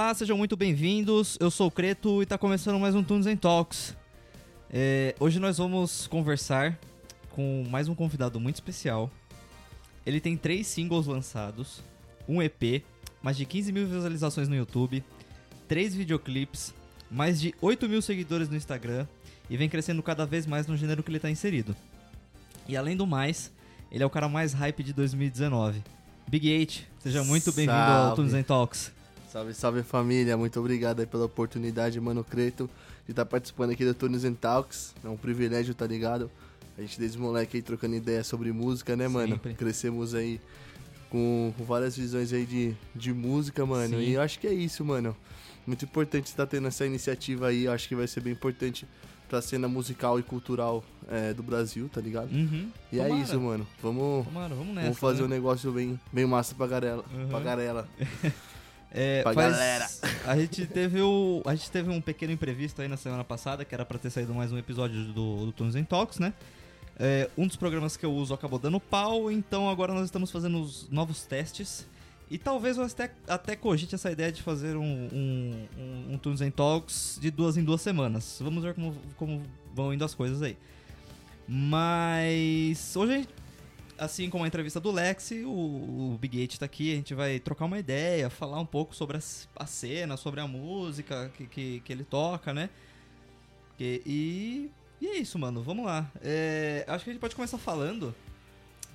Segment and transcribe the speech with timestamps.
[0.00, 1.36] Olá, sejam muito bem-vindos.
[1.40, 3.96] Eu sou o Creto e está começando mais um Tunes and Talks.
[4.70, 6.78] É, hoje nós vamos conversar
[7.30, 9.10] com mais um convidado muito especial.
[10.06, 11.82] Ele tem três singles lançados,
[12.28, 12.84] um EP,
[13.20, 15.02] mais de 15 mil visualizações no YouTube,
[15.66, 16.72] três videoclips,
[17.10, 19.04] mais de 8 mil seguidores no Instagram
[19.50, 21.74] e vem crescendo cada vez mais no gênero que ele está inserido.
[22.68, 23.52] E além do mais,
[23.90, 25.82] ele é o cara mais hype de 2019.
[26.28, 28.14] Big 8, seja muito bem-vindo ao.
[28.14, 28.96] Tunes Talks.
[29.28, 32.68] Salve, salve família, muito obrigado aí pela oportunidade, Mano Creto,
[33.04, 34.94] de estar participando aqui do Tunes and Talks.
[35.04, 36.30] É um privilégio, tá ligado?
[36.78, 39.34] A gente desde moleque aí trocando ideia sobre música, né, mano?
[39.34, 39.52] Sempre.
[39.52, 40.40] Crescemos aí
[41.10, 43.98] com, com várias visões aí de, de música, mano.
[43.98, 44.02] Sim.
[44.02, 45.14] E eu acho que é isso, mano.
[45.66, 48.86] Muito importante estar tendo essa iniciativa aí, eu acho que vai ser bem importante
[49.28, 52.32] pra cena musical e cultural é, do Brasil, tá ligado?
[52.32, 52.70] Uhum.
[52.90, 53.22] E é Tomara.
[53.22, 53.66] isso, mano.
[53.82, 54.86] Vamos, Tomara, vamos nessa.
[54.86, 55.26] vamos fazer né?
[55.26, 57.04] um negócio bem, bem massa pra garela.
[57.12, 57.28] Uhum.
[57.28, 57.86] Pra garela.
[58.90, 59.86] É, Pra faz- galera.
[60.26, 63.74] A gente teve o, a gente teve um pequeno imprevisto aí na semana passada, que
[63.74, 66.32] era pra ter saído mais um episódio do, do Tunes Talks, né?
[66.98, 70.60] É, um dos programas que eu uso acabou dando pau, então agora nós estamos fazendo
[70.60, 71.86] os novos testes.
[72.30, 76.40] E talvez eu até, até cogite essa ideia de fazer um, um, um, um Tunes
[76.54, 78.38] Talks de duas em duas semanas.
[78.40, 79.42] Vamos ver como, como
[79.74, 80.56] vão indo as coisas aí.
[81.46, 83.28] Mas hoje a gente
[83.98, 87.38] assim como a entrevista do Lexi, o, o Big Eight tá aqui, a gente vai
[87.40, 89.20] trocar uma ideia, falar um pouco sobre a,
[89.56, 92.70] a cena, sobre a música que, que, que ele toca, né?
[93.78, 96.10] E, e, e é isso, mano, vamos lá.
[96.22, 98.14] É, acho que a gente pode começar falando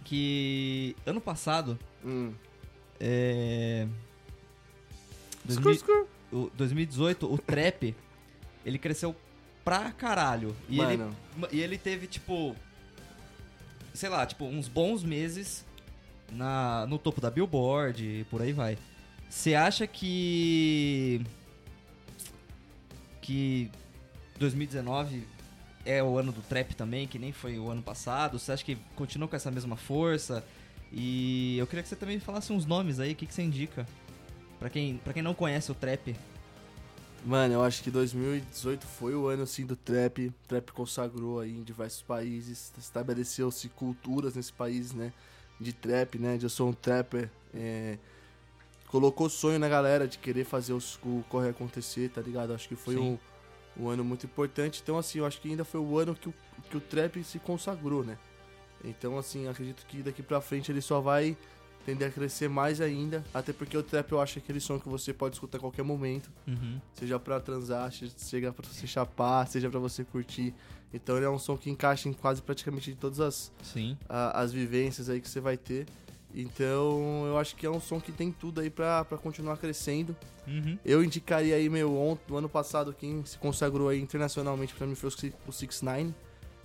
[0.03, 2.33] que ano passado, Hum.
[2.99, 3.87] é,
[5.45, 6.07] 2000 Skur, skur.
[6.31, 7.95] o 2018, o trap,
[8.65, 9.15] ele cresceu
[9.63, 10.55] pra caralho.
[10.67, 11.15] E ele Mano,
[11.51, 12.55] e ele teve, tipo.
[13.93, 15.63] Sei lá, tipo, uns bons meses
[16.31, 18.77] na, no topo da Billboard e por aí vai.
[19.29, 21.21] Você acha que.
[23.21, 23.71] Que
[24.37, 25.23] 2019
[25.85, 28.37] é o ano do trap também, que nem foi o ano passado?
[28.39, 30.43] Você acha que continua com essa mesma força?
[30.91, 33.87] E eu queria que você também falasse uns nomes aí, o que, que você indica?
[34.59, 36.15] Pra quem, pra quem não conhece o trap.
[37.25, 40.27] Mano, eu acho que 2018 foi o ano assim do trap.
[40.27, 45.13] O trap consagrou aí em diversos países, estabeleceu-se culturas nesse país, né?
[45.59, 46.37] De trap, né?
[46.37, 47.29] De eu sou um trapper.
[47.55, 47.97] é,
[48.87, 52.51] colocou sonho na galera de querer fazer os- o corre acontecer, tá ligado?
[52.53, 53.17] Acho que foi Sim.
[53.77, 54.81] um, um ano muito importante.
[54.83, 56.33] Então, assim, eu acho que ainda foi o ano que o,
[56.69, 58.17] que o trap se consagrou, né?
[58.83, 61.37] Então, assim, acredito que daqui pra frente ele só vai
[61.85, 63.23] tender a crescer mais ainda.
[63.33, 66.31] Até porque o trap eu acho aquele som que você pode escutar a qualquer momento.
[66.47, 66.79] Uhum.
[66.93, 70.53] Seja pra transar, seja pra você chapar, seja pra você curtir.
[70.93, 73.97] Então ele é um som que encaixa em quase praticamente todas as, Sim.
[74.07, 75.85] a- as vivências aí que você vai ter.
[76.35, 80.15] Então eu acho que é um som que tem tudo aí pra, pra continuar crescendo.
[80.47, 80.77] Uhum.
[80.83, 84.95] Eu indicaria aí, meu, ontem, no ano passado, quem se consagrou aí internacionalmente pra mim
[84.95, 86.13] foi o Six- o 6 9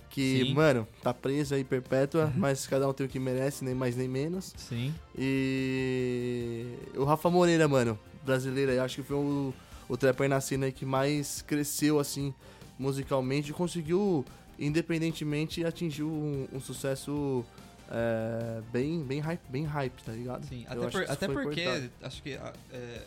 [0.09, 0.53] Que, Sim.
[0.55, 4.07] mano, tá preso aí perpétua, mas cada um tem o que merece, nem mais nem
[4.07, 4.53] menos.
[4.57, 4.93] Sim.
[5.15, 6.65] E
[6.95, 9.53] o Rafa Moreira, mano, brasileiro, aí, acho que foi o,
[9.87, 12.33] o trapper na cena aí que mais cresceu, assim,
[12.77, 14.25] musicalmente e conseguiu,
[14.57, 17.45] independentemente, atingir um, um sucesso
[17.91, 20.43] é, bem, bem, hype, bem hype, tá ligado?
[20.47, 21.91] Sim, até, por- até porque, importante.
[22.01, 23.01] acho que, ah, é,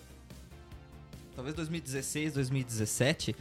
[1.35, 3.35] talvez 2016, 2017,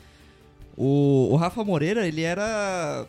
[0.75, 3.05] o, o Rafa Moreira, ele era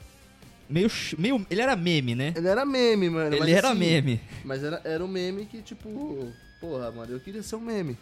[0.68, 2.32] meio, meio, ele era meme, né?
[2.36, 3.34] Ele era meme, mano.
[3.36, 4.20] Ele era assim, meme.
[4.44, 7.96] Mas era, era um meme que, tipo, porra, mano, eu queria ser um meme.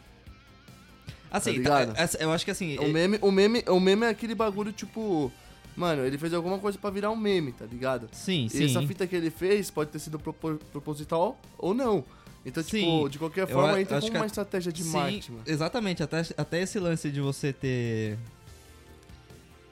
[1.30, 4.34] Assim, tá- essa- eu acho que assim, O meme, o meme, o meme é aquele
[4.34, 5.30] bagulho, tipo,
[5.76, 8.08] mano, ele fez alguma coisa pra virar um meme, tá ligado?
[8.12, 8.64] sim, E sim.
[8.64, 12.04] essa fita que ele fez pode ter sido propo- proposital ou não.
[12.44, 12.70] Então, Sim.
[12.80, 15.44] tipo, de qualquer Eu forma, a- entra como uma a- estratégia de Sim, marketing, mano.
[15.46, 18.16] Exatamente, até, até esse lance de você ter.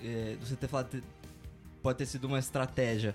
[0.05, 1.03] é, de você ter falado.
[1.83, 3.15] Pode ter sido uma estratégia.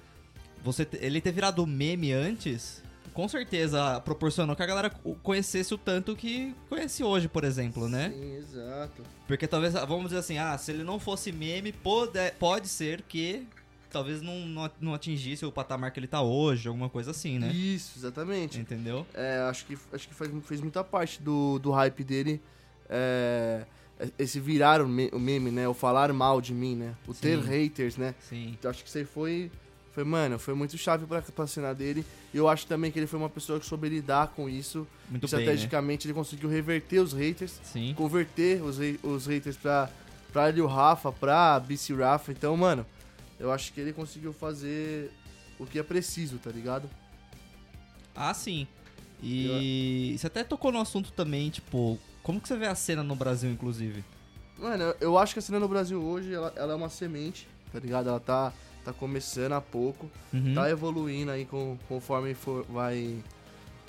[0.63, 2.81] Você ele ter virado meme antes,
[3.13, 4.89] com certeza proporcionou que a galera
[5.21, 8.11] conhecesse o tanto que conhece hoje, por exemplo, né?
[8.11, 9.03] Sim, exato.
[9.27, 13.45] Porque talvez, vamos dizer assim, ah, se ele não fosse meme, pode, pode ser que
[13.91, 17.49] talvez não, não, não atingisse o patamar que ele tá hoje, alguma coisa assim, né?
[17.53, 18.59] Isso, exatamente.
[18.59, 19.05] Entendeu?
[19.13, 22.41] É, acho que, acho que faz, fez muita parte do, do hype dele.
[22.89, 23.65] É,
[24.17, 25.67] esse virar o, me- o meme, né?
[25.67, 26.95] O falar mal de mim, né?
[27.07, 27.47] O ter Sim.
[27.47, 28.13] haters, né?
[28.29, 28.49] Sim.
[28.59, 29.51] Então, acho que isso aí foi,
[29.93, 32.05] foi, mano, foi muito chave pra, pra cena dele.
[32.33, 34.87] E eu acho também que ele foi uma pessoa que soube lidar com isso.
[35.09, 35.37] Muito bem.
[35.37, 35.43] Né?
[35.43, 37.93] Estrategicamente, ele conseguiu reverter os haters, Sim.
[37.95, 39.89] converter os, os haters pra,
[40.31, 42.31] pra Lil Rafa, pra BC Rafa.
[42.31, 42.85] Então, mano,
[43.39, 45.11] eu acho que ele conseguiu fazer
[45.59, 46.89] o que é preciso, tá ligado?
[48.15, 48.67] Ah, sim.
[49.21, 53.15] E você até tocou no assunto também, tipo, Como que você vê a cena no
[53.15, 54.03] Brasil, inclusive?
[54.57, 57.79] Mano, eu- acho que a cena no Brasil hoje, ela, ela é uma semente, tá
[57.79, 58.07] ligado?
[58.09, 58.53] Ela tá,
[58.85, 60.53] tá começando há pouco, Uhum.
[60.55, 63.21] tá evoluindo aí com, conforme for, vai,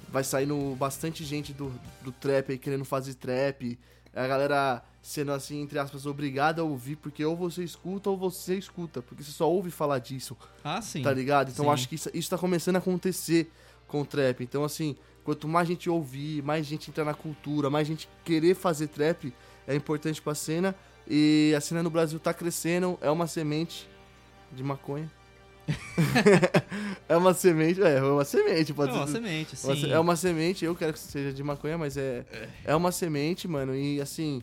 [0.09, 1.73] vai saindo bastante gente do,
[2.03, 3.79] do trap aí querendo fazer trap.
[4.15, 8.57] A galera sendo assim, entre aspas, obrigada a ouvir, porque ou você escuta ou você
[8.57, 10.37] escuta, porque você só ouve falar disso.
[10.65, 11.03] Ah, sim.
[11.03, 11.51] Tá ligado?
[11.51, 11.71] Então Sim.
[11.71, 13.51] acho que isso, isso tá começando a acontecer
[13.87, 14.43] com o trap.
[14.43, 18.89] Então, assim, quanto mais gente ouvir, mais gente entrar na cultura, mais gente querer fazer
[18.89, 19.33] trap,
[19.67, 20.75] é importante pra cena.
[21.09, 23.89] E a cena no Brasil tá crescendo, é uma semente
[24.53, 25.11] de maconha.
[27.09, 29.13] é uma semente, é, é uma semente, É pode uma ser.
[29.15, 29.91] semente, Uma sim.
[29.93, 32.25] É uma semente, eu quero que seja de maconha, mas é,
[32.65, 33.75] é uma semente, mano.
[33.75, 34.43] E assim,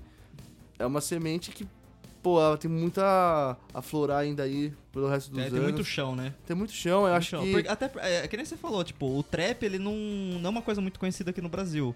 [0.79, 1.67] é uma semente que,
[2.21, 5.53] pô, ela tem muita a aflorar ainda aí pelo resto dos É, anos.
[5.53, 6.33] tem muito chão, né?
[6.45, 7.43] Tem muito chão, eu Muito acho chão.
[7.43, 7.51] que.
[7.51, 10.61] Porque até, é, que nem você falou, tipo, o trap, ele não, não é uma
[10.61, 11.95] coisa muito conhecida aqui no Brasil.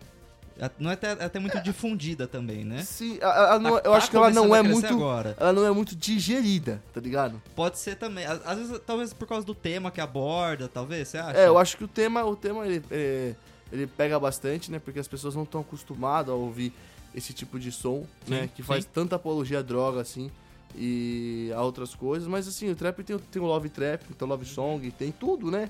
[0.58, 2.82] É- Não é até, é até muito difundida também, né?
[2.82, 4.88] Sim, a- a- a não- Tá- eu tá acho que ela não a é muito.
[4.88, 5.36] agora.
[5.38, 7.42] Ela não é muito digerida, tá ligado?
[7.54, 8.26] Pode ser também.
[8.26, 11.38] Às vezes, talvez por causa do tema que aborda, talvez, você acha?
[11.38, 13.36] É, eu acho que o tema, o tema ele, é,
[13.70, 14.80] ele pega bastante, né?
[14.80, 16.72] Porque as pessoas não estão acostumadas a ouvir
[17.16, 18.50] esse tipo de som, Sim, né?
[18.54, 18.90] Que faz sim.
[18.94, 20.30] tanta apologia à droga, assim,
[20.76, 22.28] e a outras coisas.
[22.28, 25.12] Mas assim, o trap tem, o- tem o love trap, tem o love song, tem
[25.12, 25.70] tudo, né?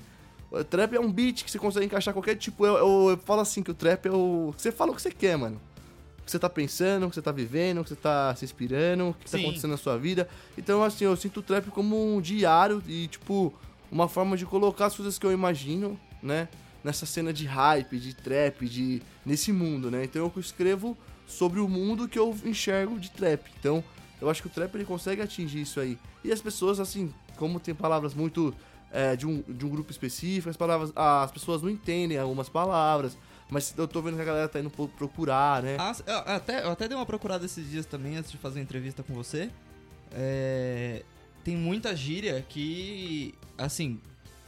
[0.50, 2.64] O trap é um beat que você consegue encaixar qualquer tipo.
[2.66, 4.54] Eu, eu, eu falo assim que o trap é o.
[4.56, 5.60] Você fala o que você quer, mano.
[6.20, 8.44] O que você tá pensando, o que você tá vivendo, o que você tá se
[8.44, 9.44] inspirando, o que tá Sim.
[9.44, 10.28] acontecendo na sua vida.
[10.58, 13.54] Então, assim, eu sinto o trap como um diário e, tipo,
[13.92, 16.48] uma forma de colocar as coisas que eu imagino, né?
[16.82, 19.02] Nessa cena de hype, de trap, de.
[19.24, 20.04] nesse mundo, né?
[20.04, 20.96] Então eu escrevo
[21.26, 23.42] sobre o mundo que eu enxergo de trap.
[23.58, 23.82] Então,
[24.20, 25.98] eu acho que o trap ele consegue atingir isso aí.
[26.24, 28.54] E as pessoas, assim, como tem palavras muito.
[28.92, 30.92] é, de, um, de um grupo específico, as palavras.
[30.94, 33.16] as pessoas não entendem algumas palavras.
[33.50, 35.76] Mas eu tô vendo que a galera tá indo pro- procurar, né?
[35.78, 38.62] Ah, eu, até, eu até dei uma procurada esses dias também, antes de fazer a
[38.62, 39.50] entrevista com você.
[40.12, 41.02] É,
[41.44, 44.00] tem muita gíria que, assim,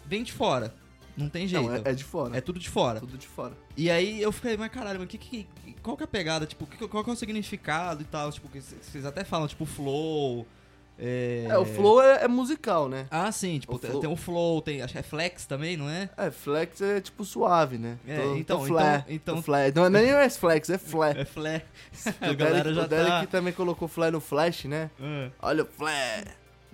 [0.05, 0.75] vem de fora.
[1.19, 1.67] Não tem jeito.
[1.67, 2.37] não, é, é de fora.
[2.37, 3.00] É tudo de fora.
[3.00, 3.53] tudo de fora.
[3.76, 5.47] E aí eu fiquei, mas caralho, mas que, que,
[5.82, 6.47] qual que é a pegada?
[6.47, 8.31] Tipo, qual que é o significado e tal?
[8.32, 10.47] Tipo, vocês até falam, tipo, flow.
[11.00, 13.06] É, É, o flow é, é musical, né?
[13.09, 14.82] Ah, sim, tipo, O tem, flow- tem o flow, tem.
[14.82, 16.11] Acho que é flex também, não é?
[16.17, 17.97] É, flex é tipo suave, né?
[18.06, 19.73] É, Tô- então- tô flé, então- então- flé.
[19.73, 21.15] Não, nem é flex, é flé.
[21.20, 21.65] É flex.
[22.20, 23.26] O galera Derek, já o Derek tá.
[23.26, 24.91] também colocou flé no flash, né?
[25.00, 26.25] Ah, Olha o flé,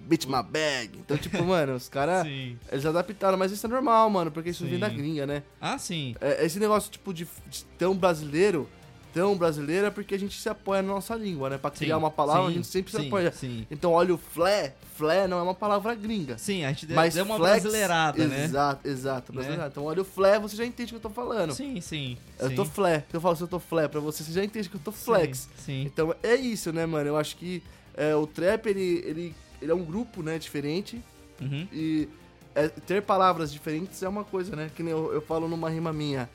[0.05, 0.91] beat my bag.
[0.99, 2.27] Então, tipo, mano, os caras,
[2.71, 4.81] eles adaptaram, mas isso é normal, mano, porque isso vem Sim.
[4.81, 5.43] da gringa, né?
[5.61, 6.15] Ah, sim.
[6.21, 8.69] É, esse negócio, tipo, de, de tão brasileiro,
[9.13, 11.57] tão brasileiro é porque a gente se apoia na nossa língua, né?
[11.57, 13.33] Pra criar sim, uma palavra, sim, a gente sempre se sim, apoia.
[13.33, 13.67] Sim.
[13.71, 16.37] Então, olha o flé, flé não é uma palavra gringa.
[16.37, 18.45] Sim, a gente deu, Mas deu uma flex, brasileirada, né?
[18.45, 19.33] Exato, exato.
[19.33, 19.37] Né?
[19.37, 19.71] brasileirada.
[19.71, 21.53] Então, olha o flé, você já entende o que eu tô falando.
[21.55, 22.19] Sim, sim.
[22.39, 23.05] Eu tô flé.
[23.09, 24.93] Se eu falo se eu tô flé pra você, você já entende que eu tô
[24.93, 25.49] flex.
[25.57, 25.83] Sim, sim.
[25.85, 27.09] Então é isso, né, mano?
[27.09, 27.63] Eu acho que
[27.97, 31.03] é, o trap, ele, ele, ele é um grupo, né, diferente.
[31.41, 31.67] Uhum.
[31.73, 32.09] E
[32.55, 34.71] é, ter palavras diferentes é uma coisa, né?
[34.77, 36.29] Que nem eu, eu falo numa rima minha.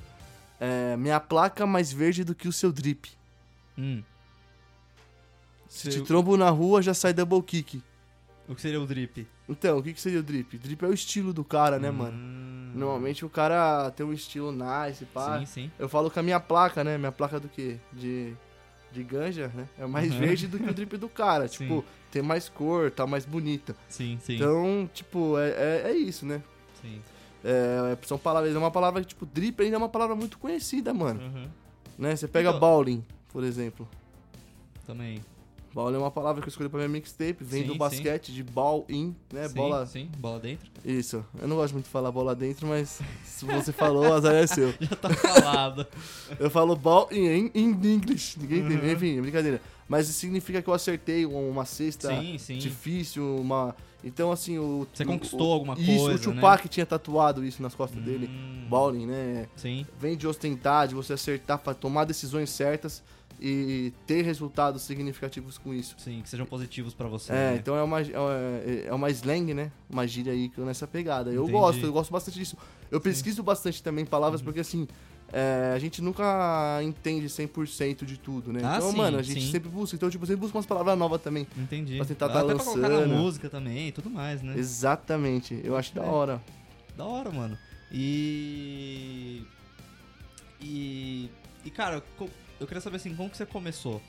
[0.60, 3.08] É, minha placa mais verde do que o seu drip.
[3.78, 4.04] Hum.
[5.68, 7.82] Se Seu- te trombo na rua, já sai double kick.
[8.48, 9.28] O que seria o drip?
[9.48, 10.58] Então, o que, que seria o drip?
[10.58, 12.18] Drip é o estilo do cara, né, mano?
[12.18, 12.72] Hum.
[12.74, 15.40] Normalmente o cara tem um estilo nice, pá.
[15.40, 15.72] Sim, sim.
[15.78, 16.98] Eu falo com a minha placa, né?
[16.98, 17.78] Minha placa do quê?
[17.94, 18.36] De,
[18.92, 19.68] de ganja, né?
[19.78, 20.20] É mais Uhum.
[20.20, 21.48] verde do que o drip do cara.
[21.50, 21.66] Sim.
[21.68, 23.76] Tipo, tem mais cor, tá mais bonita.
[23.88, 24.36] Sim, sim.
[24.36, 26.42] Então, tipo, é, é, é isso, né?
[26.82, 27.02] sim.
[27.44, 30.94] É, são palavras, é uma palavra que, tipo, drip ainda é uma palavra muito conhecida,
[30.94, 31.22] mano.
[31.22, 31.48] Uhum.
[31.98, 32.16] Né?
[32.16, 33.88] Você pega Então- bowling, por exemplo.
[34.86, 35.22] Também.
[35.74, 37.78] Bowling é uma palavra que eu escolhi pra minha mixtape, vem Sim, do sim.
[37.80, 39.48] basquete, de ball in, né?
[39.48, 39.86] sim, bola.
[39.86, 40.70] Sim, bola dentro.
[40.84, 41.24] Isso.
[41.40, 44.48] Eu não gosto muito de falar bola dentro, mas se você falou, o azar é
[44.48, 44.74] seu.
[44.82, 45.86] Já tá falado.
[46.40, 48.40] Eu falo ball in, in English.
[48.40, 48.86] Ninguém entende.
[48.86, 48.92] Uhum.
[48.92, 49.62] Enfim, brincadeira.
[49.88, 52.58] Mas isso significa que eu acertei uma cesta sim, sim.
[52.60, 53.76] difícil, uma.
[54.04, 54.88] Então, assim, o.
[54.94, 56.36] Você o- conquistou alguma isso, coisa, o né?
[56.36, 58.30] Tupac tinha tatuado isso nas costas dele.
[58.30, 58.68] Hum.
[58.70, 59.48] Bowling, né?
[59.56, 59.86] Sim.
[60.00, 63.02] Vem de ostentar, de você acertar, pra tomar decisões certas
[63.42, 65.96] e ter resultados significativos com isso.
[65.98, 67.32] Sim, que sejam positivos pra você.
[67.32, 67.56] É, né?
[67.62, 69.72] então é uma, é é uma slang, né?
[69.90, 71.30] Uma gíria aí que eu nessa pegada.
[71.32, 71.52] Eu Entendi.
[71.58, 72.58] gosto, eu gosto bastante disso.
[72.92, 74.10] Eu pesquiso bastante também Uhum.
[74.10, 74.88] palavras, porque assim,
[75.32, 78.60] é, a gente nunca entende 100% de tudo, né?
[78.64, 79.52] Ah, então, sim, mano, a gente sim.
[79.52, 79.96] sempre busca.
[79.96, 81.48] Então, tipo, sempre busca umas palavras novas também.
[81.58, 81.96] Entendi.
[81.98, 83.16] pra tentar Até tá pra colocar na lançando.
[83.16, 84.56] música também e tudo mais, né?
[84.58, 85.60] Exatamente.
[85.64, 86.08] Eu acho da É.
[86.08, 86.42] hora.
[86.98, 87.58] Da hora, mano.
[87.92, 89.44] E.
[90.62, 91.30] E.
[91.66, 92.04] E, cara,
[92.60, 94.02] eu queria saber assim, como que você começou?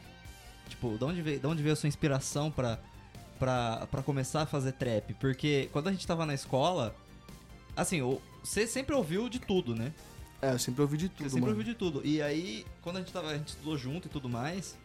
[0.69, 2.78] Tipo, de onde veio, de onde veio a sua inspiração pra,
[3.38, 5.14] pra, pra começar a fazer trap?
[5.14, 6.95] Porque quando a gente tava na escola,
[7.76, 8.00] assim,
[8.42, 9.92] você sempre ouviu de tudo, né?
[10.42, 11.52] É, eu sempre ouvi de tudo, sempre mano.
[11.52, 12.00] ouvi de tudo.
[12.04, 13.28] E aí, quando a gente tava.
[13.28, 14.76] A gente estudou junto e tudo mais,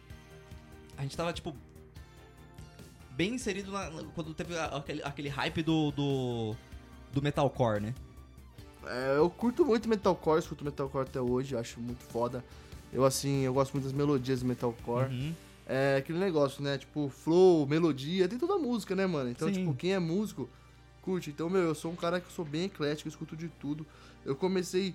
[0.96, 1.54] a gente tava, tipo.
[3.12, 6.56] Bem inserido na, quando teve aquele, aquele hype do, do.
[7.12, 7.94] do metalcore, né?
[8.86, 12.44] É, eu curto muito metalcore, escuto metalcore até hoje, acho muito foda.
[12.96, 15.10] Eu, assim, eu gosto muito das melodias do metalcore.
[15.12, 15.34] Uhum.
[15.66, 16.78] É aquele negócio, né?
[16.78, 19.28] Tipo, flow, melodia, tem toda a música, né, mano?
[19.28, 19.54] Então, Sim.
[19.60, 20.48] tipo, quem é músico,
[21.02, 21.28] curte.
[21.28, 23.84] Então, meu, eu sou um cara que sou bem eclético, eu escuto de tudo.
[24.24, 24.94] Eu comecei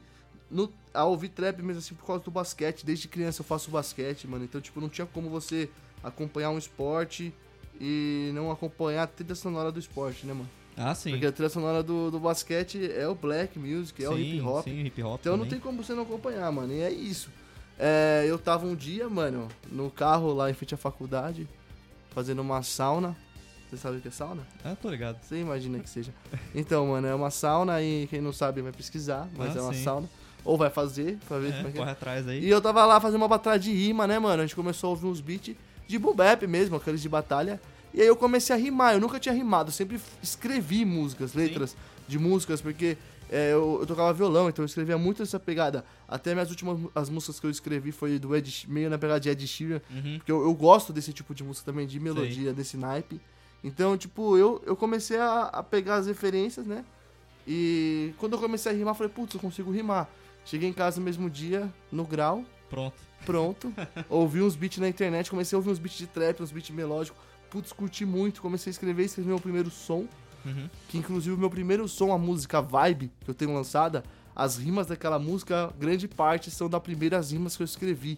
[0.50, 2.84] no- a ouvir trap mesmo assim por causa do basquete.
[2.84, 4.46] Desde criança eu faço basquete, mano.
[4.46, 5.70] Então, tipo, não tinha como você
[6.04, 7.32] acompanhar um esporte
[7.80, 10.50] e não acompanhar a trilha sonora do esporte, né, mano?
[10.76, 11.12] Ah, sim.
[11.12, 14.42] Porque a trilha sonora do, do basquete é o black music, é o Sim, hip
[14.42, 14.64] hop.
[14.64, 15.20] Sim, hip hop.
[15.20, 15.50] Então não também.
[15.52, 16.74] tem como você não acompanhar, mano.
[16.74, 17.30] E é isso.
[17.84, 21.48] É, eu tava um dia, mano, no carro lá em frente à faculdade,
[22.12, 23.18] fazendo uma sauna.
[23.68, 24.44] Você sabe o que é sauna?
[24.64, 25.18] Ah, tô ligado.
[25.24, 26.14] Você imagina que seja.
[26.54, 29.74] Então, mano, é uma sauna e quem não sabe vai pesquisar, mas Ah, é uma
[29.74, 29.84] sim.
[29.84, 30.08] sauna.
[30.46, 31.80] Ou vai fazer, pra ver como É, é que é.
[31.80, 32.44] corre atrás aí.
[32.46, 34.44] E eu tava lá fazendo uma batalha de rima, né, mano?
[34.44, 35.56] A gente começou a ouvir uns beats
[35.88, 37.60] de boom bap mesmo, aqueles de batalha.
[37.94, 38.94] E aí eu comecei a rimar.
[38.94, 41.76] Eu nunca tinha rimado, eu sempre escrevi músicas, letras
[42.08, 42.98] de músicas, porque
[43.32, 45.86] é, eu, eu tocava violão, então eu escrevia muito essa pegada.
[46.08, 49.30] Até minhas últimas as músicas que eu escrevi foi do Ed, meio na pegada de
[49.30, 50.18] Ed Sheeran, Uhum.
[50.18, 53.22] porque eu, eu gosto desse tipo de música também, de melodia, desse naipe.
[53.64, 56.84] Então, tipo, eu, eu comecei a, a pegar as referências, né?
[57.48, 60.10] E quando eu comecei a rimar, falei, putz, eu consigo rimar.
[60.46, 62.96] Cheguei em casa no mesmo dia, no grau, Pronto.
[63.26, 63.74] pronto.
[64.10, 67.20] ouvi uns beats na internet, comecei a ouvir uns beats de trap, uns beats melódicos.
[67.50, 70.06] Putz, curti muito, comecei a escrever, escrevi meu primeiro som.
[70.46, 70.70] Uhum.
[70.90, 74.04] Que inclusive o meu primeiro som, a música Vibe, que eu tenho lançada,
[74.36, 78.18] as rimas daquela música, grande parte são das primeiras rimas que eu escrevi.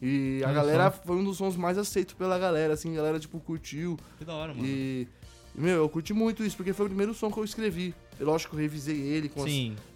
[0.00, 1.00] E a Olha galera só.
[1.06, 3.98] foi um dos sons mais aceitos pela galera, assim, a galera, tipo, curtiu.
[4.18, 4.66] Que da hora, mano.
[4.66, 5.08] E,
[5.54, 7.94] meu, eu curti muito isso, porque foi o primeiro som que eu escrevi.
[8.20, 9.50] Eu, lógico, eu revisei ele com as,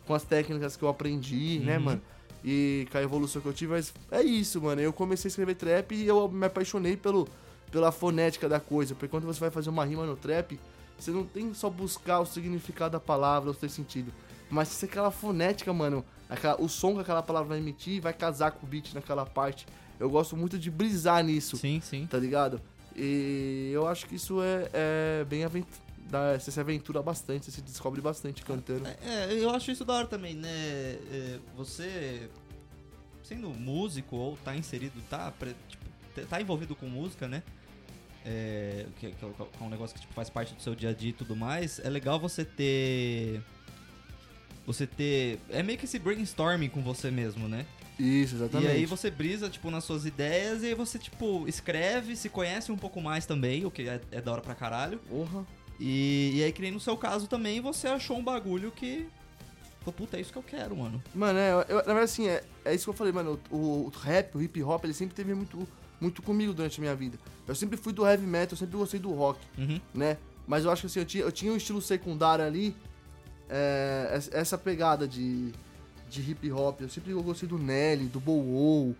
[0.07, 1.85] com as técnicas que eu aprendi, né, Uhum.
[1.85, 2.03] mano?
[2.43, 4.81] E com a evolução que eu tive, mas é isso, mano.
[4.81, 7.29] Eu comecei a escrever trap e eu me apaixonei pelo,
[7.71, 8.95] pela fonética da coisa.
[8.95, 10.59] Porque quando você vai fazer uma rima no trap,
[11.01, 14.13] você não tem só buscar o significado da palavra, o seu sentido.
[14.51, 18.51] Mas se aquela fonética, mano, aquela- o som que aquela palavra vai emitir vai casar
[18.53, 19.67] com o beat naquela parte.
[19.99, 22.07] Eu gosto muito de brisar nisso Sim, sim.
[22.07, 22.61] tá ligado?
[22.97, 24.69] E eu acho que isso é,
[25.21, 25.81] é bem aventura.
[26.39, 28.89] Você se aventura bastante, você se descobre bastante cantando.
[28.89, 30.49] É, eu acho isso da hora também, né?
[30.51, 32.29] É, Você,
[33.23, 35.33] sendo músico ou tá inserido, tá,
[35.69, 37.45] tipo, tá envolvido com música, né?
[38.25, 41.11] É, que, que é um negócio que tipo, faz parte do seu dia a dia
[41.11, 41.79] e tudo mais.
[41.79, 43.41] É legal você ter.
[44.67, 45.39] Você ter.
[45.49, 47.65] É meio que esse brainstorming com você mesmo, né?
[47.99, 48.69] Isso, exatamente.
[48.71, 52.73] E aí você brisa, tipo, nas suas ideias e aí você, tipo, escreve, se conhece
[52.73, 54.99] um pouco mais também, o que é, é da hora pra caralho.
[55.01, 55.45] Porra.
[55.79, 59.07] E, e aí, que nem no seu caso também, você achou um bagulho que.
[59.85, 61.03] Pô, puta, é isso que eu quero, mano.
[61.15, 63.41] Mano, é, eu- na verdade, assim, é, é isso que eu falei, mano.
[63.51, 65.67] O, o rap, o hip hop, ele sempre teve muito,
[66.01, 67.19] muito comigo durante a minha vida.
[67.47, 69.81] Eu sempre fui do heavy metal, eu sempre gostei do rock, Uhum.
[69.95, 70.17] né?
[70.47, 72.75] Mas eu acho que assim, eu tinha, eu tinha um estilo secundário ali,
[73.49, 75.53] é, es- essa pegada de,
[76.09, 76.81] de hip hop.
[76.81, 78.97] Eu sempre gostei do Nelly, do Bow Wow,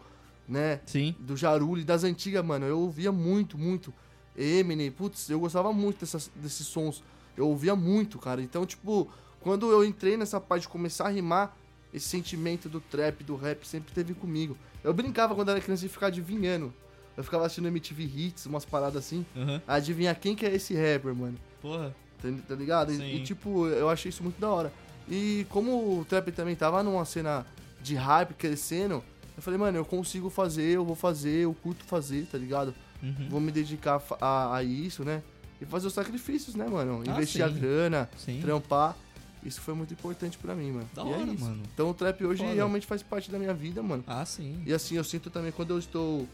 [0.49, 0.81] né?
[0.87, 1.15] Sim.
[1.19, 3.93] do Jaruli, das antigas, mano, eu ouvia muito, muito.
[4.37, 7.03] Eminem, putz, eu gostava muito dessas, desses sons.
[7.37, 8.41] Eu ouvia muito, cara.
[8.43, 9.09] Então, tipo,
[9.41, 11.57] quando eu entrei nessa parte de começar a rimar,
[11.93, 14.57] esse sentimento do trap, do rap sempre teve comigo.
[14.85, 16.73] Eu brincava quando era criança de ficar adivinhando.
[17.21, 19.27] Eu ficava assistindo MTV Hits, umas paradas assim.
[19.37, 19.61] Uhum.
[19.69, 21.37] Adivinhar quem que é esse rapper, mano.
[21.61, 21.95] Porra.
[22.21, 22.93] Tá, tá ligado?
[22.93, 24.73] E, e, tipo, eu achei isso muito da hora.
[25.09, 27.45] E como o trap também tava numa cena
[27.83, 29.03] de hype crescendo,
[29.37, 32.75] eu falei, mano, eu consigo fazer, eu vou fazer, eu curto fazer, tá ligado?
[33.03, 33.29] Uhum.
[33.29, 35.23] Vou me dedicar a a, a isso, né?
[35.61, 37.03] E fazer os sacrifícios, né, mano?
[37.07, 37.59] Ah, Investir a sim.
[37.59, 38.41] grana, Sim.
[38.41, 38.97] trampar.
[39.43, 40.89] Isso foi muito importante pra mim, mano.
[40.95, 41.63] Da e hora, é mano.
[41.73, 42.55] Então o trap hoje Foda.
[42.55, 44.05] realmente faz parte da minha vida, mano.
[44.07, 44.63] Ah, sim.
[44.67, 46.27] E assim, eu sinto também, quando eu estou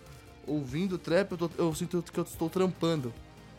[0.46, 3.12] ouvindo trap, eu, tô- eu sinto que eu estou trampando.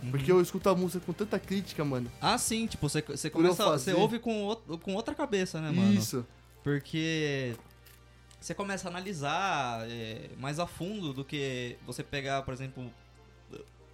[0.04, 0.12] Uhum.
[0.12, 2.12] Porque eu escuto a música com tanta crítica, mano.
[2.22, 3.64] Ah, sim, tipo, você, você começa.
[3.72, 5.92] Você ouve com, outro- com outra cabeça, né, mano?
[5.94, 6.26] Isso.
[6.64, 7.56] Porque
[8.40, 12.92] você começa a analisar é, mais a fundo do que você pegar, por exemplo.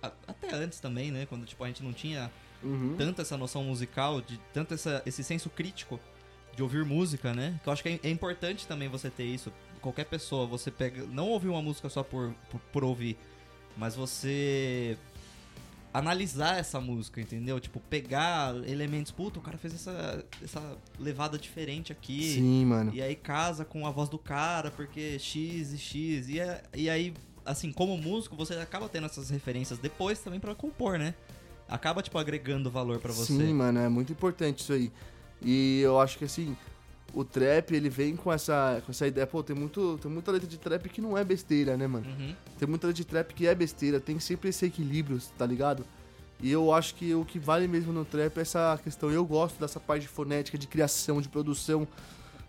[0.01, 1.25] a- Até antes também, né?
[1.25, 2.29] Quando tipo, a gente não tinha
[2.61, 2.95] Uhum.
[2.97, 5.97] tanto essa noção musical, de tanto essa, esse senso crítico
[6.55, 7.57] de ouvir música, né?
[7.63, 9.51] Que eu acho que é, é importante também você ter isso.
[9.83, 11.03] Qualquer pessoa, você pega.
[11.05, 13.17] Não ouvir uma música só por, por, por ouvir,
[13.77, 14.97] mas você
[15.93, 17.59] analisar essa música, entendeu?
[17.59, 22.33] Tipo, pegar elementos, puta, o cara fez essa, essa levada diferente aqui.
[22.35, 22.91] Sim, mano.
[22.95, 26.29] E aí casa com a voz do cara, porque X e X.
[26.29, 27.13] E, é- e aí,
[27.45, 31.13] assim, como músico, você acaba tendo essas referências depois também pra compor, né?
[31.67, 33.33] Acaba, tipo, agregando valor pra você.
[33.33, 34.91] Sim, mano, é muito importante isso aí.
[35.41, 36.55] E eu acho que assim,
[37.13, 39.27] o trap, ele vem com essa, com essa ideia.
[39.27, 42.05] Pô, tem, muito, tem muita letra de trap que não é besteira, né, mano?
[42.07, 42.33] Uhum.
[42.57, 45.85] Tem muita letra de trap que é besteira, tem sempre esse equilíbrio, tá ligado?
[46.41, 49.09] E eu acho que o que vale mesmo no trap é essa questão.
[49.11, 51.87] Eu gosto dessa parte de fonética, de criação, de produção,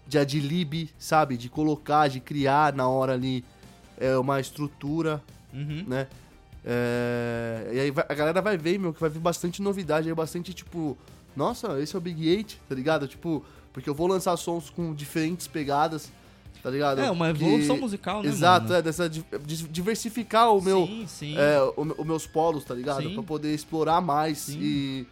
[0.07, 1.37] de adlib, sabe?
[1.37, 3.45] De colocar, de criar na hora ali
[3.99, 5.85] é, uma estrutura, Uhum.
[5.87, 6.09] né?
[6.65, 10.15] É, e aí vai- a galera vai ver, meu, que vai vir bastante novidade, aí
[10.15, 10.97] bastante tipo,
[11.37, 13.07] nossa, esse é o Big Eight, tá ligado?
[13.07, 13.45] Tipo,
[13.75, 16.11] porque eu vou lançar sons com diferentes pegadas,
[16.63, 17.01] tá ligado?
[17.01, 18.77] É, uma Que- evolução musical, né, Exato, mano?
[18.77, 21.35] é, dessa di- di- diversificar o meu, Sim, sim.
[21.37, 23.03] é, os meus polos, tá ligado?
[23.03, 23.13] Sim.
[23.15, 24.59] Pra poder explorar mais Sim.
[24.63, 25.07] e,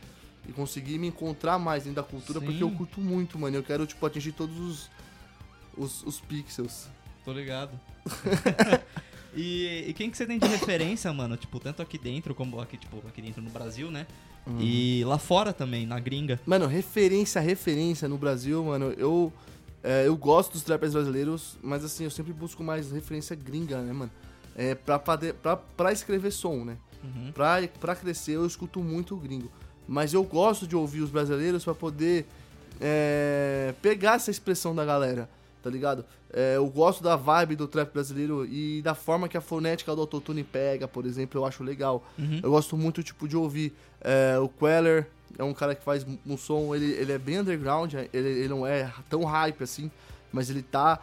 [0.48, 2.46] e conseguir me encontrar mais dentro da cultura, Sim.
[2.46, 3.56] porque eu curto muito, mano.
[3.56, 4.90] Eu quero, tipo, atingir todos os,
[5.76, 6.86] os, os pixels.
[7.24, 7.78] Tô ligado.
[9.34, 11.36] e, e quem que você tem de referência, mano?
[11.36, 14.06] Tipo, tanto aqui dentro como aqui, tipo, aqui dentro no Brasil, né?
[14.46, 14.58] Uhum.
[14.60, 16.40] E lá fora também, na gringa.
[16.44, 19.32] Mano, referência, referência no Brasil, mano, eu.
[19.82, 23.92] é, eu gosto dos trappers brasileiros, mas assim, eu sempre busco mais referência gringa, né,
[23.92, 24.10] mano?
[24.56, 26.76] É, pra, pra, pra escrever som, né?
[27.02, 27.32] Uhum.
[27.32, 29.50] Pra, pra crescer, eu escuto muito o gringo.
[29.88, 32.26] Mas eu gosto de ouvir os brasileiros pra poder
[32.80, 35.28] é, pegar essa expressão da galera,
[35.62, 36.04] tá ligado?
[36.32, 40.00] É, eu gosto da vibe do trap brasileiro e da forma que a fonética do
[40.00, 42.04] autotune pega, por exemplo, eu acho legal.
[42.18, 42.40] Uhum.
[42.42, 45.06] Eu gosto muito, tipo, de ouvir é, o Queller,
[45.38, 48.66] é um cara que faz um som, ele, ele é bem underground, ele, ele não
[48.66, 49.90] é tão hype assim,
[50.32, 50.98] mas ele tá,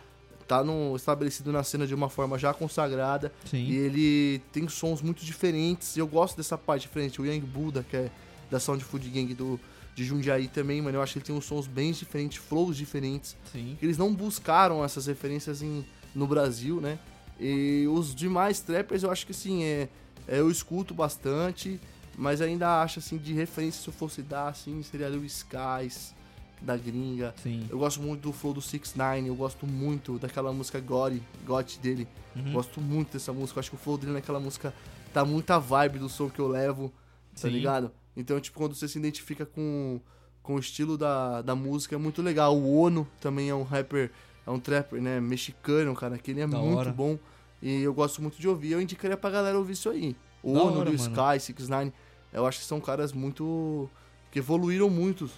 [0.48, 3.32] tá no, estabelecido na cena de uma forma já consagrada.
[3.46, 3.72] E Sim.
[3.72, 5.96] ele tem sons muito diferentes.
[5.96, 7.22] E eu gosto dessa parte diferente.
[7.22, 8.12] O Young Buddha, que é
[8.50, 9.60] da Sound Food Gang do,
[10.00, 10.98] de Jundiaí também, mano.
[10.98, 13.36] Eu acho que ele tem uns sons bem diferentes, flows diferentes.
[13.52, 13.78] Sim.
[13.82, 15.86] Eles não buscaram essas referências em,
[16.16, 16.98] no Brasil, né?
[17.38, 19.90] E os demais trappers, eu acho que assim, é,
[20.26, 21.80] é, eu escuto bastante,
[22.18, 26.16] mas ainda acho assim, de referência, se eu fosse dar, assim, seria o Skies,
[26.62, 27.36] da gringa.
[27.44, 27.68] Sim.
[27.70, 31.78] Eu gosto muito do flow do 6 9 eu gosto muito daquela música Gory, Got
[31.82, 32.08] dele.
[32.36, 32.54] Uhum.
[32.54, 33.58] Gosto muito dessa música.
[33.58, 34.74] Eu acho que o flow dele naquela música
[35.14, 36.90] tá muita vibe do som que eu levo,
[37.34, 37.50] tá Sim.
[37.50, 37.92] ligado?
[38.20, 40.00] Então, tipo, quando você se identifica com,
[40.44, 42.56] com o estilo da, da música, é muito legal.
[42.58, 44.12] O Ono também é um rapper,
[44.46, 45.20] é um trapper, né?
[45.22, 46.92] Mexicano, cara, que ele é Da muito hora.
[46.92, 47.18] bom.
[47.62, 48.72] E eu gosto muito de ouvir.
[48.74, 50.16] Eu indicaria pra galera ouvir isso aí.
[50.44, 51.14] O Da Ono, hora, o mano.
[51.38, 51.94] Sky, 6 9
[52.34, 53.90] eu acho que são caras muito.
[54.32, 55.30] que evoluíram muito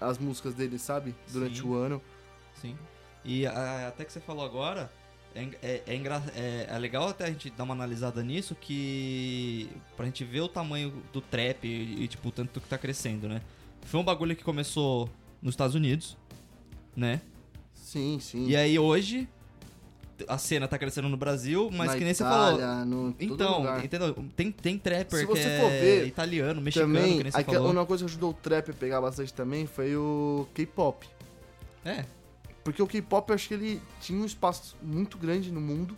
[0.00, 1.14] as músicas deles, sabe?
[1.32, 1.68] Durante Sim.
[1.68, 2.02] o ano.
[2.60, 2.76] Sim.
[3.24, 4.90] E a- até que você falou agora,
[5.36, 5.96] é, é, é,
[6.34, 10.48] é- é legal até a gente dar uma analisada nisso, que pra gente ver o
[10.48, 13.42] tamanho do trap e, e, tipo, o tanto que tá crescendo, né?
[13.82, 15.08] Foi um bagulho que começou
[15.42, 16.16] nos Estados Unidos,
[16.96, 17.20] né?
[17.74, 18.46] Sim, sim.
[18.48, 19.28] E aí hoje
[20.26, 22.84] a cena tá crescendo no Brasil, mas Na que nem você Itália, falou.
[22.86, 23.84] No, Então, lugar.
[23.84, 24.14] entendeu?
[24.34, 27.44] Tem, tem trapper Se que você é for ver, italiano, mexicano, também, que nem você
[27.44, 27.70] falou.
[27.70, 31.06] uma coisa que ajudou o trap a pegar bastante também foi o K-pop.
[31.84, 32.04] É,
[32.66, 35.96] Porque o K-pop eu acho que ele tinha um espaço muito grande no mundo.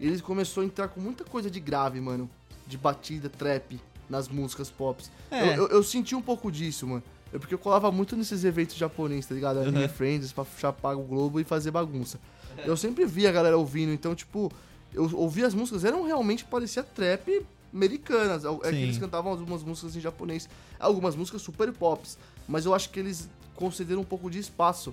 [0.00, 2.28] E ele começou a entrar com muita coisa de grave, mano.
[2.66, 5.00] De batida, trap, nas músicas pop.
[5.30, 5.50] é.
[5.50, 7.02] Eu, eu- eu senti um pouco disso, mano.
[7.32, 9.60] É porque eu colava muito nesses eventos japoneses, tá ligado?
[9.60, 9.88] Anime Uhum.
[9.88, 12.18] Friends, pra chapar o globo e fazer bagunça.
[12.64, 14.50] Eu sempre via a galera ouvindo, então, tipo,
[14.92, 18.44] eu ouvia as músicas, eram realmente, parecia trap americanas.
[18.44, 18.82] É que Sim.
[18.82, 20.48] eles cantavam algumas músicas em japonês,
[20.80, 22.18] algumas músicas super pops.
[22.48, 24.92] Mas eu acho que eles concederam um pouco de espaço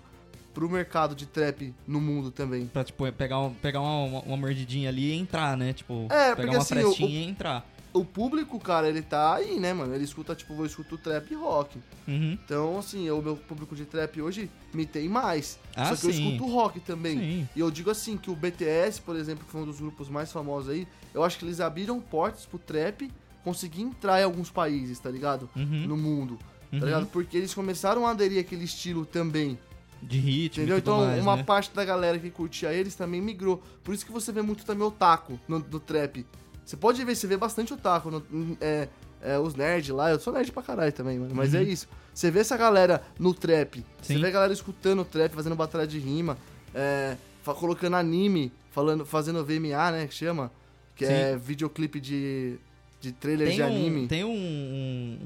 [0.58, 2.66] pro mercado de trap no mundo também.
[2.66, 5.72] Pra, tipo, pegar, um- pegar uma, uma, uma mordidinha ali e entrar, né?
[5.72, 7.70] Tipo, É, pegar porque uma assim, frestinha o- e entrar.
[7.94, 9.94] O público, cara, ele tá aí, né, mano?
[9.94, 11.78] Ele escuta, tipo, eu escuto trap e rock.
[12.08, 12.32] Uhum.
[12.44, 15.60] Então, assim, o meu público de trap hoje me tem mais.
[15.76, 16.24] Ah, Só que sim.
[16.26, 17.20] eu escuto rock também.
[17.20, 17.50] Sim.
[17.56, 20.32] E eu digo assim, que o BTS, por exemplo, que foi um dos grupos mais
[20.32, 23.12] famosos aí, eu acho que eles abriram portas pro trap
[23.44, 25.48] conseguir entrar em alguns países, tá ligado?
[25.56, 25.86] Uhum.
[25.88, 26.40] No mundo,
[26.74, 26.80] Uhum.
[26.80, 27.06] tá ligado?
[27.06, 29.58] Porque eles começaram a aderir àquele estilo também,
[30.02, 30.78] De ritmo entendeu?
[30.78, 31.44] Então, mais, uma né?
[31.44, 33.62] parte da galera que curtia eles também migrou.
[33.84, 36.26] Por isso que você vê muito também otaku no, no trap.
[36.66, 38.90] Você pode ver, você vê bastante otaku, no, é,
[39.22, 41.62] é, os nerds lá, eu sou nerd pra caralho também, mano, mas Uhum.
[41.62, 41.88] é isso.
[42.14, 44.22] Você vê essa galera no trap, você Sim.
[44.22, 46.38] vê a galera escutando trap, fazendo batalha de rima,
[46.76, 50.52] é, colocando anime, falando, fazendo VMA, né, que chama,
[50.96, 52.58] que é videoclipe de,
[53.00, 54.08] de trailers Tem de um, anime.
[54.08, 55.20] tem um, um,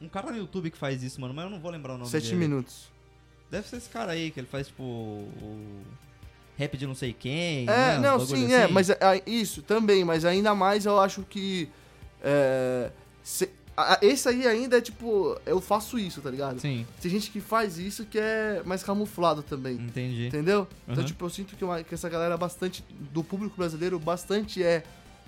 [0.00, 0.04] um...
[0.06, 2.10] um cara no YouTube que faz isso, mano, mas eu não vou lembrar o nome
[2.10, 2.36] Sete dele.
[2.36, 2.88] minutos.
[3.50, 5.82] Deve ser esse cara aí, que ele faz, tipo, o...
[6.56, 7.98] Rap de não sei quem, É, né?
[8.00, 8.72] não, sim, é, assim.
[8.72, 11.68] mas é, é, isso também, mas ainda mais eu acho que.
[12.20, 12.90] É,
[13.22, 16.58] se- a- esse aí ainda é tipo, eu faço isso, tá ligado?
[16.58, 19.74] Sim, Tem gente que faz isso que é mais camuflado também.
[19.76, 20.26] entendi.
[20.26, 20.66] Entendeu?
[20.88, 21.04] Então, Uhum.
[21.06, 22.84] tipo, eu sinto que, uma- que essa galera bastante.
[23.12, 24.82] Do público brasileiro, bastante é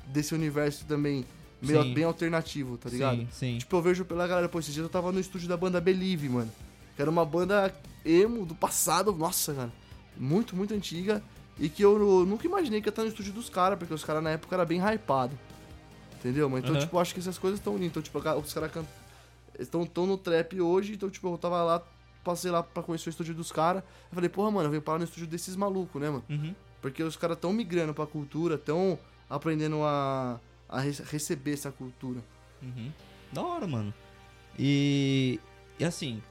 [0.09, 1.25] desse universo também.
[1.63, 1.95] Meio, Sim.
[1.95, 3.19] bem alternativo, tá ligado?
[3.19, 3.59] Sim, sim.
[3.59, 6.29] Tipo, eu vejo pela galera, pô, esses dias eu tava no estúdio da banda Believe,
[6.29, 6.51] mano.
[7.01, 9.73] Que era uma banda emo do passado, nossa, cara.
[10.19, 11.23] Muito, muito antiga.
[11.59, 14.23] E que eu nunca imaginei que ia estar no estúdio dos caras, porque os caras
[14.23, 15.33] na época era bem hypado.
[16.19, 16.51] Entendeu?
[16.51, 16.85] Mas então, Aham.
[16.85, 17.87] tipo, acho que essas coisas estão unindo.
[17.87, 18.85] Então, tipo, os caras can...
[19.59, 21.83] estão tão no trap hoje, então, tipo, eu tava lá,
[22.23, 23.83] passei lá pra conhecer o estúdio dos caras.
[24.11, 26.25] Eu falei, porra, mano, eu venho parar no estúdio desses malucos, né, mano?
[26.29, 26.55] Uhum.
[26.83, 28.99] Porque os caras tão migrando pra cultura, tão
[29.31, 32.21] aprendendo a, a re- receber essa cultura.
[32.61, 32.93] Uhum.
[33.33, 33.95] Da hora, mano.
[34.59, 35.41] E,
[35.79, 36.23] e assim,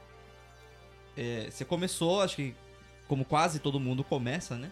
[1.19, 2.55] é, você começou, acho que
[3.07, 4.71] como quase todo mundo começa, né?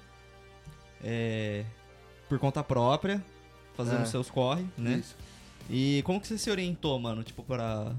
[1.04, 1.66] É,
[2.30, 3.24] por conta própria,
[3.76, 4.06] fazendo É.
[4.06, 4.98] seus corre, né?
[4.98, 5.16] Isso.
[5.70, 7.94] E como que você se orientou, mano, tipo, pra.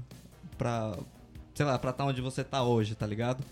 [0.57, 0.97] pra.
[1.53, 3.43] sei lá, pra tá onde você tá hoje, tá ligado?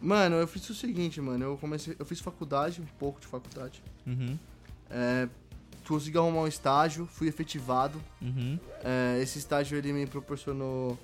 [0.00, 1.44] Mano, eu fiz o seguinte, mano.
[1.44, 1.96] Eu comecei.
[1.98, 3.82] Eu fiz faculdade, um pouco de faculdade.
[4.06, 4.38] Uhum.
[4.88, 5.28] É,
[5.86, 8.00] consegui arrumar um estágio, fui efetivado.
[8.22, 8.58] Uhum.
[8.84, 10.96] É, esse estágio ele me proporcionou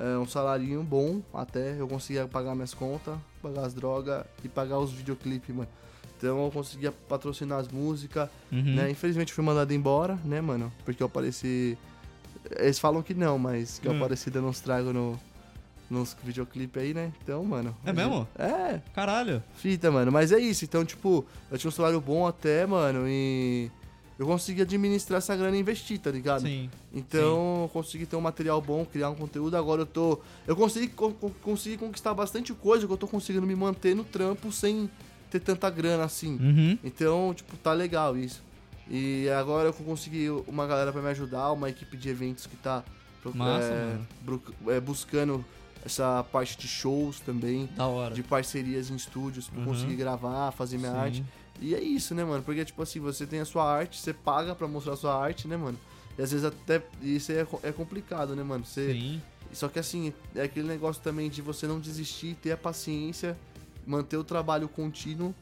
[0.00, 1.78] é, um salarinho bom até.
[1.78, 5.68] Eu conseguia pagar minhas contas, pagar as drogas e pagar os videoclipes, mano.
[6.16, 8.74] Então eu conseguia patrocinar as músicas, Uhum.
[8.74, 8.90] né?
[8.90, 10.72] Infelizmente fui mandado embora, né, mano?
[10.84, 11.78] Porque eu apareci.
[12.58, 13.96] Eles falam que não, mas que eu Hum.
[13.96, 15.18] apareci dando uns tragos no,
[15.90, 17.12] nos videoclipes aí, né?
[17.22, 17.74] Então, mano.
[17.84, 18.26] É mesmo?
[18.38, 19.42] É, Caralho.
[19.54, 20.10] fita, mano.
[20.12, 20.64] Mas é isso.
[20.64, 23.70] Então, tipo, eu tinha um salário bom até, mano, e.
[24.20, 26.42] Eu consegui administrar essa grana e investir, tá ligado?
[26.42, 26.68] Sim.
[26.92, 29.56] Então, eu consegui ter um material bom, criar um conteúdo.
[29.56, 30.20] Agora eu tô.
[30.46, 34.04] Eu consegui, con- con- consegui conquistar bastante coisa que eu tô conseguindo me manter no
[34.04, 34.90] trampo sem
[35.30, 36.36] ter tanta grana assim.
[36.36, 36.78] Uhum.
[36.84, 38.42] Então, tipo, tá legal isso.
[38.90, 42.84] E agora eu consegui uma galera pra me ajudar, uma equipe de eventos que tá
[43.34, 43.72] Massa,
[44.68, 45.42] é, é, buscando
[45.82, 48.14] essa parte de shows também, Da hora.
[48.14, 49.64] de parcerias em estúdios pra Uhum.
[49.66, 50.98] conseguir gravar, fazer minha Sim.
[50.98, 51.24] arte.
[51.60, 52.42] E é isso, né, mano?
[52.42, 55.48] Porque, tipo assim, você tem a sua arte, você paga pra mostrar a sua arte,
[55.48, 55.78] né, mano?
[56.18, 58.64] E às vezes até isso é, é complicado, né, mano?
[58.64, 59.22] Você, Sim.
[59.52, 63.36] só que assim, é aquele negócio também de você não desistir, ter a paciência,
[63.86, 65.34] manter o trabalho contínuo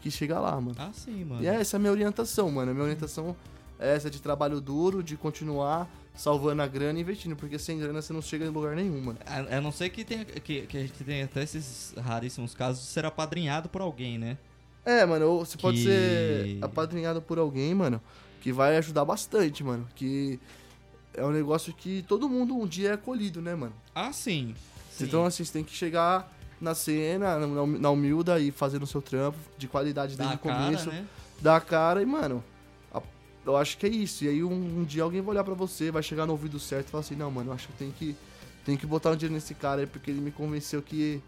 [0.00, 0.76] que chega lá, mano.
[0.78, 1.42] Ah, sim, mano.
[1.42, 2.70] E é essa é a minha orientação, mano.
[2.70, 3.36] A minha orientação
[3.78, 8.02] é essa de trabalho duro, de continuar salvando a grana e investindo, porque sem grana
[8.02, 9.18] você não chega em lugar nenhum, mano.
[9.26, 12.82] A, a não ser que, tenha, que, que a gente tenha até esses raríssimos casos
[12.82, 14.36] de ser apadrinhado por alguém, né?
[14.84, 18.00] É, mano, ou você pode Que- ser apadrinhado por alguém, mano,
[18.40, 19.86] que vai ajudar bastante, mano.
[19.94, 20.40] Que
[21.14, 23.74] é um negócio que todo mundo um dia é acolhido, né, mano?
[23.94, 24.54] Ah, sim.
[24.90, 25.04] sim.
[25.04, 29.00] Então, assim, você tem que chegar na cena, na, na humilda e fazer o seu
[29.02, 30.86] trampo de qualidade desde o começo.
[30.90, 31.06] cara, né?
[31.40, 32.44] dar cara e, mano,
[32.92, 33.00] a-
[33.46, 34.24] eu acho que é isso.
[34.24, 36.88] E aí um, um dia alguém vai olhar pra você, vai chegar no ouvido certo
[36.88, 38.16] e falar assim, não, mano, eu acho que eu tenho que,
[38.64, 41.22] tenho que botar um dinheiro nesse cara aí porque ele me convenceu que,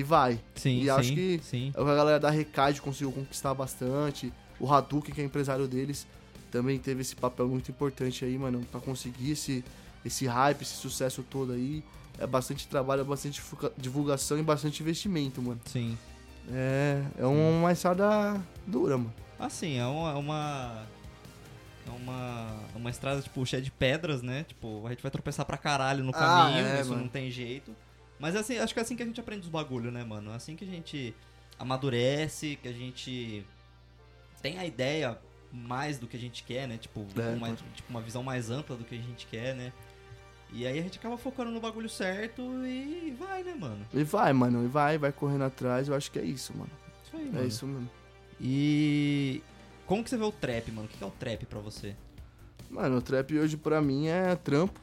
[0.00, 0.40] que vai.
[0.54, 1.72] Sim, E sim, acho que- sim.
[1.76, 4.32] É a galera da Recade conseguiu conquistar bastante.
[4.58, 6.06] O Hadouken, que é empresário deles,
[6.50, 9.64] também teve esse papel muito importante aí, mano, pra conseguir esse,
[10.04, 11.82] esse hype, esse sucesso todo aí.
[12.18, 15.60] É bastante trabalho, é bastante divulga- divulgação e bastante investimento, mano.
[15.66, 15.96] Sim.
[16.52, 19.12] É, é uma estrada dura, mano.
[19.38, 20.10] Assim, é uma.
[20.12, 20.82] É uma,
[21.86, 24.44] é uma, uma estrada, tipo, cheia de pedras, né?
[24.44, 27.02] Tipo, a gente vai tropeçar pra caralho no Ah, caminho, é, isso mano.
[27.02, 27.74] não tem jeito.
[28.20, 30.30] Mas assim, acho que é assim que a gente aprende os bagulho, né, mano?
[30.30, 31.14] É assim que a gente
[31.58, 33.44] amadurece, que a gente
[34.42, 35.18] tem a ideia
[35.52, 36.76] mais do que a gente quer, né?
[36.76, 39.72] Tipo, É, uma, pode- tipo, uma visão mais ampla do que a gente quer, né?
[40.52, 43.86] E aí a gente acaba focando no bagulho certo e vai, né, mano?
[43.94, 45.88] E vai, mano, e vai, vai correndo atrás.
[45.88, 46.70] Eu acho que é isso, mano.
[47.06, 47.46] Isso aí, É mano.
[47.46, 47.90] isso mesmo.
[48.40, 49.42] E
[49.86, 50.86] como que você vê o trap, mano?
[50.86, 51.94] O que é o trap pra você?
[52.68, 54.80] Mano, o trap hoje pra mim é trampo,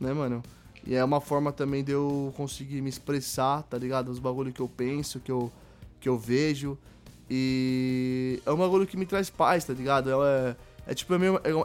[0.00, 0.42] né, mano?
[0.86, 4.10] E é uma forma também de eu conseguir me expressar, tá ligado?
[4.10, 5.50] Os bagulho que eu penso, que eu,
[6.00, 6.76] que eu vejo.
[7.30, 10.10] E é um bagulho que me traz paz, tá ligado?
[10.22, 10.54] É,
[10.86, 11.18] é tipo, é,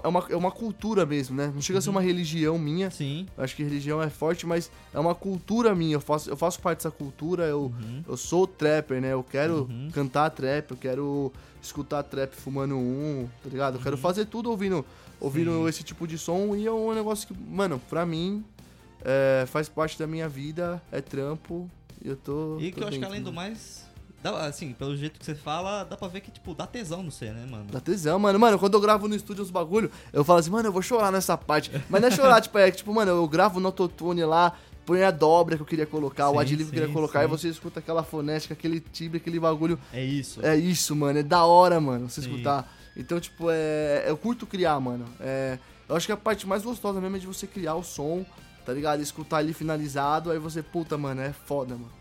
[0.03, 1.51] é uma, é uma cultura mesmo, né?
[1.53, 2.89] Não chega a ser uma religião minha.
[2.89, 3.27] Sim.
[3.37, 5.95] Eu acho que religião é forte, mas é uma cultura minha.
[5.95, 8.03] Eu faço, eu faço parte dessa cultura, eu, Uhum.
[8.07, 9.11] eu sou trapper, né?
[9.13, 9.89] Eu quero Uhum.
[9.93, 13.75] cantar trap, eu quero escutar trap fumando um, tá ligado?
[13.77, 14.85] Eu quero fazer tudo ouvindo,
[15.19, 15.63] ouvindo Uhum.
[15.63, 15.69] Sim.
[15.69, 18.43] esse tipo de som e é um negócio que, mano, pra mim,
[19.03, 21.69] é, faz parte da minha vida, é trampo
[22.03, 22.57] e eu tô.
[22.59, 23.49] E que tô eu acho que além do mano.
[23.49, 23.85] mais.
[24.21, 27.11] dá- assim, pelo jeito que você fala, dá pra ver que, tipo, dá tesão no
[27.11, 27.65] você, né, mano?
[27.71, 28.37] Dá tesão, mano.
[28.39, 31.11] Mano, quando eu gravo no estúdio uns bagulho, eu falo assim, mano, eu vou chorar
[31.11, 31.71] nessa parte.
[31.89, 34.53] Mas não é chorar, tipo, é que, tipo, mano, eu gravo no autotune lá,
[34.85, 37.25] põe a dobra que eu queria colocar, o Sim, adlib que eu queria colocar, sim.
[37.25, 39.79] e você escuta aquela fonética, aquele timbre, aquele bagulho.
[39.93, 40.43] É isso.
[40.45, 41.19] É isso, mano.
[41.19, 42.29] É da hora, mano, você Sim.
[42.31, 42.69] escutar.
[42.97, 44.03] Então, tipo, é.
[44.07, 45.05] Eu curto criar, mano.
[45.21, 45.57] É.
[45.87, 48.25] Eu acho que a parte mais gostosa mesmo é de você criar o som,
[48.69, 49.01] tá ligado?
[49.01, 51.91] Escutar ali finalizado, aí você, puta, mano, é foda, mano.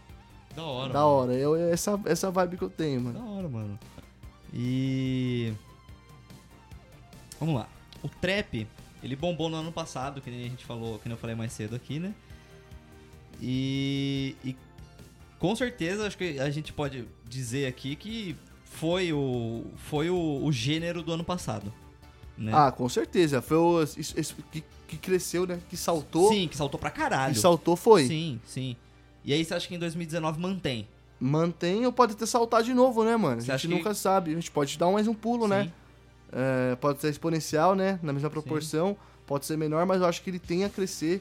[0.54, 0.92] Da hora.
[0.92, 1.10] da mano.
[1.10, 1.32] hora.
[1.32, 3.38] Eu, essa, essa vibe que eu tenho, Da mano.
[3.38, 3.78] hora, mano.
[4.52, 5.52] E.
[7.40, 7.68] Vamos lá.
[8.02, 8.66] O trap,
[9.02, 11.52] ele bombou no ano passado, que nem a gente falou, que nem eu falei mais
[11.52, 12.14] cedo aqui, né?
[13.40, 14.36] E.
[14.44, 14.54] e
[15.38, 20.52] com certeza, acho que a gente pode dizer aqui que foi o, foi o, o
[20.52, 21.72] gênero do ano passado.
[22.38, 22.52] Né?
[22.54, 23.42] Ah, com certeza.
[23.42, 25.58] Foi o isso- isso que, que cresceu, né?
[25.68, 26.32] Que saltou.
[26.32, 27.34] Sim, que saltou pra caralho.
[27.34, 28.06] Que saltou foi.
[28.06, 28.76] Sim, sim.
[29.24, 30.86] E aí você acha que em 2019 mantém?
[31.20, 33.40] Mantém ou pode ter saltar de novo, né, mano?
[33.42, 34.30] Você a gente que- nunca sabe.
[34.30, 35.64] A gente pode dar mais um pulo, né?
[35.64, 35.72] Sim.
[36.32, 37.98] É, pode ser exponencial, né?
[38.02, 38.96] Na mesma proporção.
[39.26, 41.20] Pode ser menor, mas eu acho que ele tem a crescer.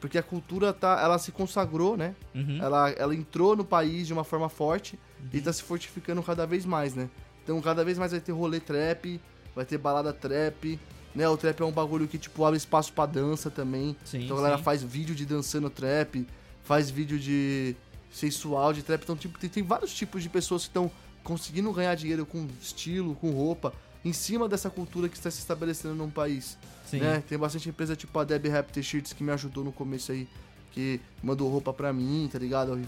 [0.00, 2.14] Porque a cultura tá, ela se consagrou, né?
[2.34, 2.58] Uhum.
[2.60, 4.98] Ela, ela entrou no país de uma forma forte
[5.32, 5.42] e Uhum.
[5.42, 7.08] tá se fortificando cada vez mais, né?
[7.42, 9.20] Então cada vez mais vai ter rolê trap,
[9.54, 10.78] vai ter balada trap,
[11.14, 11.28] né?
[11.28, 13.96] O trap é um bagulho que, tipo, abre espaço pra dança também.
[14.04, 14.64] Sim, então a galera sim.
[14.64, 16.26] faz vídeo de dançando trap,
[16.62, 17.76] faz vídeo de
[18.12, 19.02] sensual de trap.
[19.02, 20.90] Então, tipo, tem, tem vários tipos de pessoas que estão
[21.22, 23.72] conseguindo ganhar dinheiro com estilo, com roupa,
[24.04, 26.58] em cima dessa cultura que está se estabelecendo num país.
[26.84, 26.98] Sim.
[26.98, 27.22] Né?
[27.26, 30.28] Tem bastante empresa tipo a Debbie Rap T-Shirts que me ajudou no começo aí,
[30.72, 32.78] que mandou roupa pra mim, tá ligado?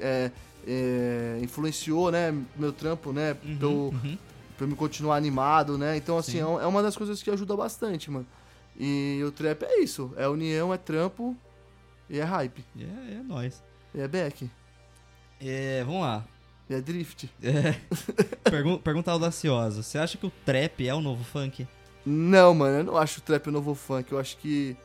[0.00, 0.30] É,
[0.66, 4.18] é, influenciou, né, meu trampo, né, Uhum, eu, uhum.
[4.56, 5.96] Pra me continuar animado, né?
[5.96, 6.38] Então, assim, Sim.
[6.38, 8.26] é é uma das coisas que ajuda bastante, mano.
[8.78, 11.36] E o trap é isso, é união, é trampo
[12.10, 12.64] e é hype.
[12.78, 13.62] É, é nóis.
[13.94, 14.50] E é back,
[15.40, 16.24] É, vamos lá.
[16.68, 17.30] e é drift.
[17.42, 17.74] É.
[18.50, 19.82] Pergun- pergunta audaciosa.
[19.82, 21.66] Você acha que o trap é o novo funk?
[22.04, 24.76] Não, mano, eu não acho o trap o novo funk, eu acho que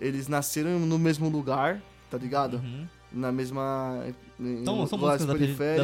[0.00, 2.58] eles nasceram no mesmo lugar, tá ligado?
[2.58, 2.86] Uhum.
[3.10, 4.04] Na mesma...
[4.38, 5.34] Então, são músicas da,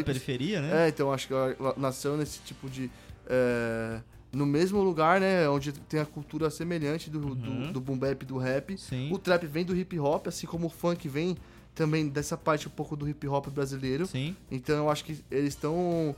[0.02, 0.84] periferia, né?
[0.84, 1.34] É, então acho que
[1.76, 2.88] nasceu nesse tipo de.
[3.26, 4.00] É,
[4.32, 5.48] no mesmo lugar, né?
[5.48, 7.34] Onde tem a cultura semelhante do, Uhum.
[7.66, 8.76] do, do boom bap e do rap.
[8.78, 9.12] Sim.
[9.12, 11.36] O trap vem do hip hop, assim como o funk vem
[11.74, 14.06] também dessa parte um pouco do hip hop brasileiro.
[14.06, 14.36] Sim.
[14.50, 16.14] Então eu acho que eles estão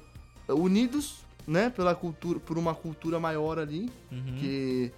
[0.49, 1.71] unidos, né?
[1.71, 4.35] Pela cultura, por uma cultura maior ali, Uhum.
[4.39, 4.91] que,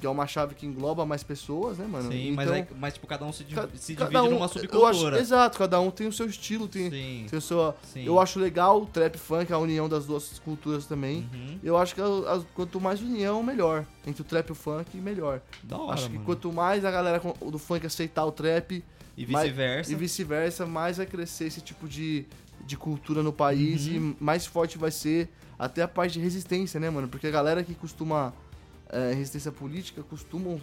[0.00, 2.10] que é uma chave que engloba mais pessoas, né, mano?
[2.10, 3.44] Sim, então, mas, é, mas tipo, cada um se,
[3.76, 5.20] se divide um- numa eu acho- subcultura.
[5.20, 8.04] exato, cada um tem o seu estilo, tem, Sim, tem o seu, sim.
[8.04, 11.28] eu acho legal o trap funk, a união das duas culturas também.
[11.32, 11.58] Uhum.
[11.62, 13.84] Eu acho que a- a- quanto mais união, melhor.
[14.06, 15.40] Entre o trap e o funk, melhor.
[15.62, 16.24] Da hora, acho que mano.
[16.24, 18.82] quanto mais a galera do funk aceitar o trap
[19.16, 19.92] E vice-versa.
[19.92, 22.24] e vice-versa, mais vai crescer esse tipo de,
[22.64, 24.14] de cultura no país Uhum.
[24.18, 27.06] e mais forte vai ser até a parte de resistência, né, mano?
[27.06, 28.32] Porque a galera que costuma.
[28.90, 30.60] É, resistência política costumam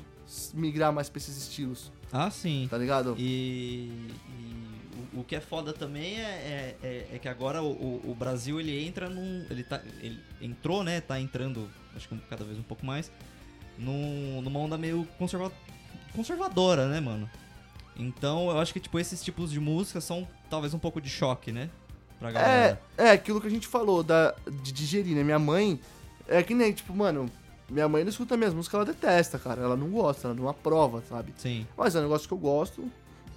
[0.54, 2.68] migrar mais pra esses estilos, Ah, sim.
[2.70, 3.16] tá ligado?
[3.18, 3.90] E,
[4.30, 8.12] e o, o que é foda também é, é, é- é que agora o, o-
[8.12, 9.46] o Brasil ele entra num.
[9.50, 11.00] Ele, tá, ele entrou, né?
[11.00, 13.10] Tá entrando, acho que cada vez um pouco mais,
[13.78, 15.52] num, numa onda meio conserva,
[16.13, 17.30] conservadora, né, mano?
[17.96, 21.52] Então eu acho que tipo, esses tipos de música são talvez um pouco de choque,
[21.52, 21.70] né?
[22.20, 22.82] Pra É, galera.
[22.98, 25.24] é aquilo que a gente falou da, de digerir, né?
[25.24, 25.80] Minha mãe
[26.28, 27.30] é que nem, tipo, mano,
[27.69, 29.62] minha mãe não escuta minhas músicas, ela detesta, cara.
[29.62, 31.34] Ela não gosta, ela não aprova, sabe?
[31.38, 31.65] Sim.
[31.77, 32.84] Mas é um negócio que eu gosto,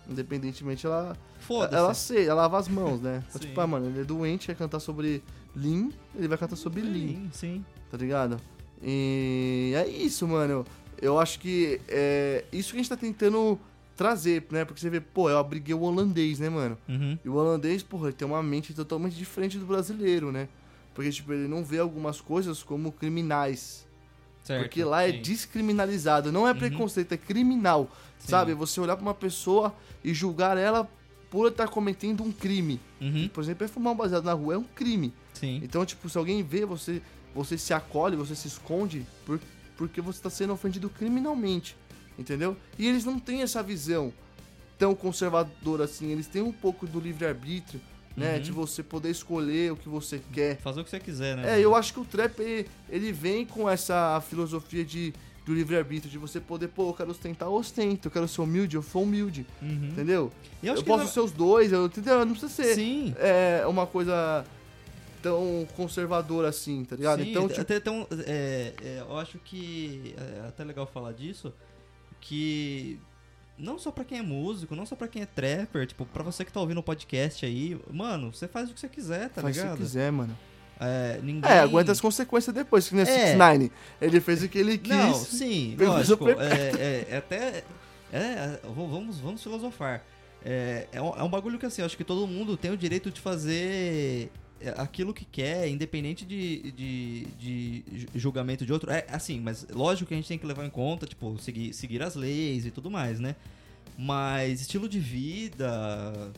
[0.08, 1.16] independentemente, ela.
[1.40, 1.74] Foda-se.
[1.76, 3.24] Ela sei, ela lava as mãos, né?
[3.30, 3.38] Sim.
[3.38, 5.22] tipo, ah, mano, ele é doente, quer cantar sobre
[5.54, 7.64] Lean, ele vai cantar sobre Lean, Sim, sim.
[7.90, 8.40] tá ligado?
[8.82, 10.64] E é isso, mano.
[11.00, 13.58] Eu acho que é isso que a gente tá tentando
[13.96, 14.64] trazer, né?
[14.64, 16.78] Porque você vê, pô, eu abriguei o holandês, né, mano?
[16.88, 17.18] Uhum.
[17.22, 20.48] E o holandês, porra, ele tem uma mente totalmente diferente do brasileiro, né?
[20.94, 23.86] Porque, tipo, ele não vê algumas coisas como criminais.
[24.44, 24.62] Certo.
[24.62, 25.22] porque lá é sim.
[25.22, 26.32] descriminalizado.
[26.32, 26.58] Não é Uhum.
[26.58, 27.90] preconceito, é criminal.
[28.18, 28.28] Sim.
[28.28, 28.54] Sabe?
[28.54, 30.88] Você olhar pra uma pessoa e julgar ela
[31.30, 32.80] por estar cometendo um crime.
[33.00, 33.28] Uhum.
[33.32, 35.12] Por exemplo, é fumar um baseado na rua, é um crime.
[35.34, 35.60] Sim.
[35.62, 37.00] Então, tipo, se alguém vê você,
[37.34, 39.40] você se acolhe, você se esconde por,
[39.76, 41.76] porque você tá sendo ofendido criminalmente.
[42.18, 42.56] Entendeu?
[42.78, 44.12] E eles não têm essa visão
[44.78, 46.10] tão conservadora assim.
[46.10, 47.80] Eles têm um pouco do livre-arbítrio,
[48.20, 48.34] né?
[48.36, 48.40] Uhum.
[48.42, 50.56] De você poder escolher o que você quer.
[50.58, 51.56] Fazer o que você quiser, né?
[51.58, 55.12] É, eu acho que o trap, ele, ele vem com essa filosofia de,
[55.46, 58.76] do livre-arbítrio, de você poder, pô, eu quero ostentar, eu ostento, eu quero ser humilde,
[58.76, 59.88] eu sou humilde, Uhum.
[59.92, 60.30] entendeu?
[60.62, 62.24] Eu, que posso na- ser os dois, eu, entendeu?
[62.24, 63.14] Não precisa ser Sim.
[63.18, 64.44] é, uma coisa
[65.22, 67.22] tão conservadora assim, tá ligado?
[67.22, 71.52] Sim, então, tipo, até um- é, é, eu acho que é até legal falar disso,
[72.20, 72.98] que
[73.60, 76.44] não só pra quem é músico, não só pra quem é trapper, tipo, pra você
[76.44, 79.56] que tá ouvindo o podcast aí, mano, você faz o que você quiser, tá faz
[79.56, 79.76] o ligado?
[79.76, 80.36] que quiser, mano.
[80.80, 81.50] É, ninguém...
[81.50, 83.06] É, aguenta as consequências depois, que nem É.
[83.06, 83.70] 69.
[84.00, 84.90] Ele fez o que ele quis.
[84.96, 86.24] Não, sim, lógico.
[86.26, 86.46] super É,
[86.80, 87.64] é- é até.
[88.12, 90.02] É, v- vamos, vamos filosofar.
[90.42, 92.76] É, é, um, é um bagulho que assim, eu acho que todo mundo tem o
[92.78, 93.62] direito de fazer
[94.24, 94.28] é,
[94.76, 98.90] aquilo que quer, independente de, de, de ju- julgamento de outro.
[98.90, 102.02] É assim, mas lógico que a gente tem que levar em conta, tipo, seguir, seguir
[102.02, 103.34] as leis e tudo mais, né?
[103.98, 106.32] Mas estilo de vida.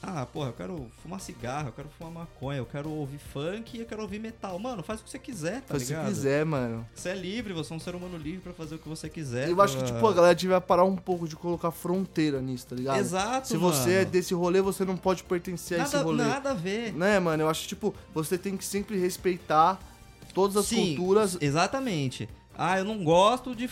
[0.00, 3.80] Ah, porra, eu quero fumar cigarro, eu quero fumar maconha, eu quero ouvir funk e
[3.80, 4.56] eu quero ouvir metal.
[4.58, 6.06] Mano, faz o que você quiser, tá Faz ligado?
[6.06, 6.86] quiser, mano.
[6.94, 9.48] Você é livre, você é um ser humano livre pra fazer o que você quiser.
[9.50, 12.76] Eu acho que, tipo, a galera devia parar um pouco de colocar fronteira nisso, tá
[12.76, 12.98] ligado?
[12.98, 14.00] Exato, Se você mano.
[14.00, 16.24] é desse rolê, você não pode pertencer a esse nada, rolê.
[16.24, 16.92] nada a ver.
[16.94, 17.42] Né, mano?
[17.42, 19.80] Eu acho, tipo, você tem que sempre respeitar
[20.32, 21.36] todas as Sim, culturas.
[21.40, 22.28] Exatamente.
[22.56, 23.68] Ah, eu não gosto de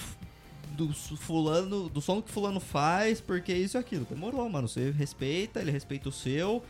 [0.77, 4.05] do fulano, do som que fulano faz, porque isso e aquilo.
[4.09, 4.69] Demorou, mano.
[4.69, 6.63] Você respeita, ele respeita o seu.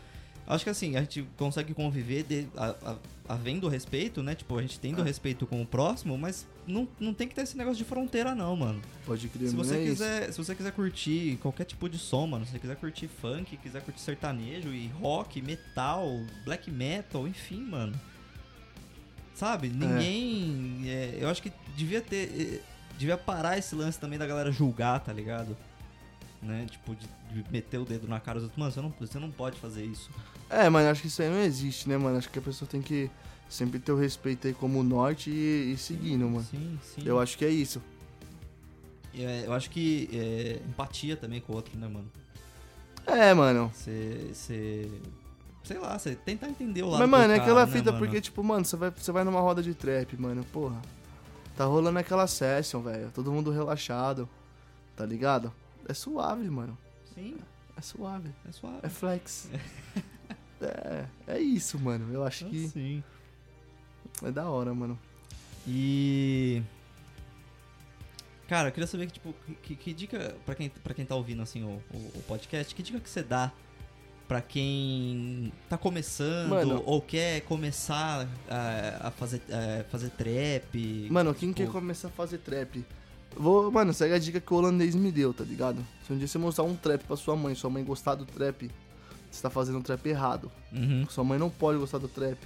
[0.47, 2.97] Acho que assim, a gente consegue conviver de, a- a-
[3.29, 4.33] havendo respeito, né?
[4.37, 4.81] Tipo, a gente Ah.
[4.81, 8.33] tendo respeito com o próximo, mas não, não tem que ter esse negócio de fronteira,
[8.33, 8.81] não, mano.
[9.05, 9.91] Pode crer, Se você, é isso.
[9.95, 13.57] quiser, se você quiser curtir qualquer tipo de som, mano, se você quiser curtir funk,
[13.57, 16.07] quiser curtir sertanejo e rock, metal,
[16.45, 18.01] black metal, enfim, mano.
[19.35, 19.69] Sabe?
[19.69, 20.83] Ninguém.
[20.87, 22.63] é, eu acho que devia ter.
[22.97, 25.57] Devia parar esse lance também da galera julgar, tá ligado?
[26.43, 26.67] Né?
[26.71, 27.09] Tipo, de,
[27.43, 28.59] de meter o dedo na cara dos outros.
[28.59, 30.11] Mano, você não, você não pode fazer isso.
[30.49, 32.19] É, mano, acho que isso aí não existe, né, mano?
[32.19, 33.11] Acho que a pessoa tem que
[33.49, 36.47] sempre ter o respeito aí como norte e, e seguindo, mano.
[36.51, 37.03] Sim, sim.
[37.05, 37.83] Eu acho que é isso.
[39.15, 42.11] É, eu acho que é, empatia também com o outro, né, mano?
[43.07, 43.71] É, mano.
[43.75, 44.31] Você.
[44.33, 44.91] Você.
[45.65, 48.05] Sei lá, você tentar entender o lado Mas, mano, é aquela né, fita, mano?
[48.05, 50.81] porque, tipo, mano, você vai, você vai numa roda de trap, mano, porra.
[51.57, 53.11] Tá rolando aquela session, velho.
[53.13, 54.29] Todo mundo relaxado.
[54.95, 55.53] Tá ligado?
[55.89, 56.77] É suave, mano.
[57.15, 57.37] Sim,
[57.77, 58.31] É suave.
[58.49, 58.79] é suave.
[58.83, 59.49] É flex.
[60.61, 62.13] é, é isso, mano.
[62.13, 63.03] Eu acho que Sim.
[64.23, 64.99] é da hora, mano.
[65.67, 66.63] E.
[68.49, 71.43] Cara, eu queria saber que, tipo, que, que dica, pra quem, pra quem tá ouvindo,
[71.43, 73.51] assim, o, o, o podcast, que dica que você dá
[74.27, 76.83] pra quem tá começando Mano.
[76.85, 81.09] ou quer começar a, a fazer, a fazer trap?
[81.11, 82.85] Mano, quem tipo, quer começar a fazer trap?
[83.37, 85.85] Vou, mano, segue a dica que o holandês me deu, tá ligado?
[86.07, 88.71] Se um dia você mostrar um trap pra sua mãe, sua mãe gostar do trap,
[89.31, 90.51] você tá fazendo um trap errado.
[90.73, 92.39] Uhum, Sua mãe não pode gostar do trap,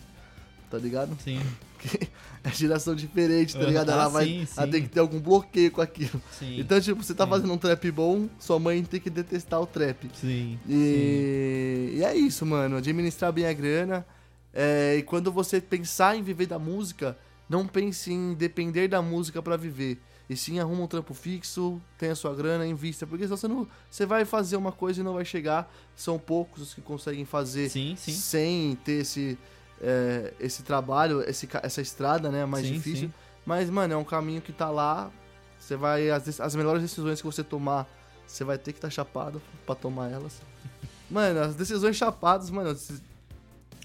[0.68, 1.16] tá ligado?
[1.22, 1.40] sim,
[2.44, 3.90] É geração diferente, tá ligado?
[3.90, 4.24] Ela ah, vai.
[4.24, 4.72] sim, Ela sim.
[4.72, 6.20] tem que ter algum bloqueio com aquilo.
[6.38, 6.58] sim.
[6.58, 10.10] Então, tipo, você tá fazendo um trap bom, sua mãe tem que detestar o trap.
[10.14, 10.58] Sim.
[10.66, 12.76] E, e é isso, mano.
[12.76, 14.06] Administrar bem a grana.
[14.54, 17.16] É, e quando você pensar em viver da música,
[17.48, 20.00] não pense em depender da música pra viver.
[20.30, 23.04] E sim, arruma um trampo fixo, tenha sua grana, invista.
[23.04, 25.68] Porque senão você, não, você vai fazer uma coisa e não vai chegar.
[25.96, 28.12] São poucos os que conseguem fazer Sim, sim.
[28.12, 29.36] sem ter esse,
[29.80, 32.44] é, esse trabalho, esse, essa estrada, né?
[32.44, 33.08] Mais Sim, difícil.
[33.08, 33.14] sim.
[33.46, 35.10] Mas, mano, é um caminho que tá lá.
[35.58, 36.10] Você vai.
[36.10, 37.86] As, as melhores decisões que você tomar,
[38.26, 40.40] você vai ter que estar chapado pra tomar elas.
[41.10, 42.72] Mano, as decisões chapadas, mano.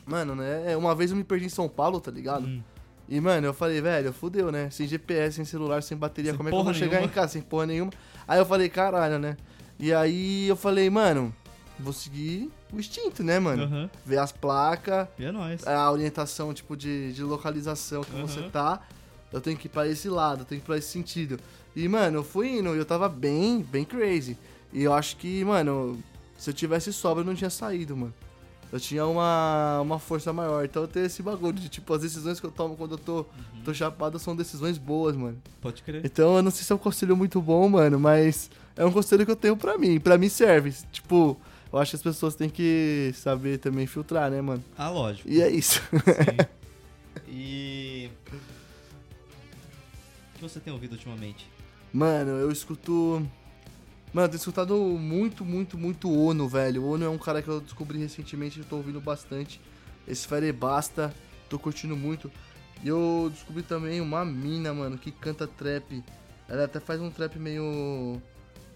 [0.05, 0.77] Mano, né?
[0.77, 2.45] Uma vez eu me perdi em São Paulo, tá ligado?
[2.45, 2.61] Hum.
[3.09, 4.69] E, mano, eu falei, velho, fudeu, né?
[4.69, 7.11] Sem GPS, sem celular, sem bateria, Sem como é que eu vou porra chegar nenhuma.
[7.11, 7.33] em casa?
[7.33, 7.91] Sem porra nenhuma.
[8.27, 9.37] Aí eu falei, caralho, né?
[9.79, 11.33] E aí eu falei, mano,
[11.79, 13.63] vou seguir o instinto, né, mano?
[13.63, 13.89] Aham.
[14.05, 15.65] Ver as placas, E é nóis.
[15.67, 18.49] a orientação, tipo, de, de localização que você Aham.
[18.49, 18.81] tá.
[19.33, 21.37] Eu tenho que ir pra esse lado, eu tenho que ir pra esse sentido.
[21.75, 24.37] E, mano, eu fui indo e eu tava bem, bem crazy.
[24.71, 26.01] E eu acho que, mano,
[26.37, 28.13] se eu tivesse sobra, eu não tinha saído, mano.
[28.71, 30.63] Eu tinha uma, uma força maior.
[30.65, 33.17] Então eu tenho esse bagulho de, tipo, as decisões que eu tomo quando eu tô,
[33.19, 33.61] Uhum.
[33.63, 35.37] tô chapado são decisões boas, mano.
[35.61, 36.01] Pode crer.
[36.05, 39.25] Então eu não sei se é um conselho muito bom, mano, mas é um conselho
[39.25, 39.99] que eu tenho pra mim.
[39.99, 40.73] Pra mim serve.
[40.91, 41.37] Tipo,
[41.75, 44.63] eu acho que as pessoas têm que saber também filtrar, né, mano?
[44.77, 45.27] Ah, lógico.
[45.27, 45.81] E é isso.
[45.91, 46.47] Sim.
[47.27, 48.09] E.
[50.33, 51.49] O que você tem ouvido ultimamente?
[51.91, 53.27] Mano, eu escuto.
[54.13, 56.83] Mano, eu tenho escutado muito, muito, muito Ono, velho.
[56.83, 59.59] O Ono é um cara que eu descobri recentemente, eu tô ouvindo bastante.
[60.07, 61.13] Esfere Basta,
[61.49, 62.31] tô curtindo muito.
[62.85, 66.01] E eu descobri também uma mina, mano, que canta trap.
[66.47, 68.21] Ela até faz um trap meio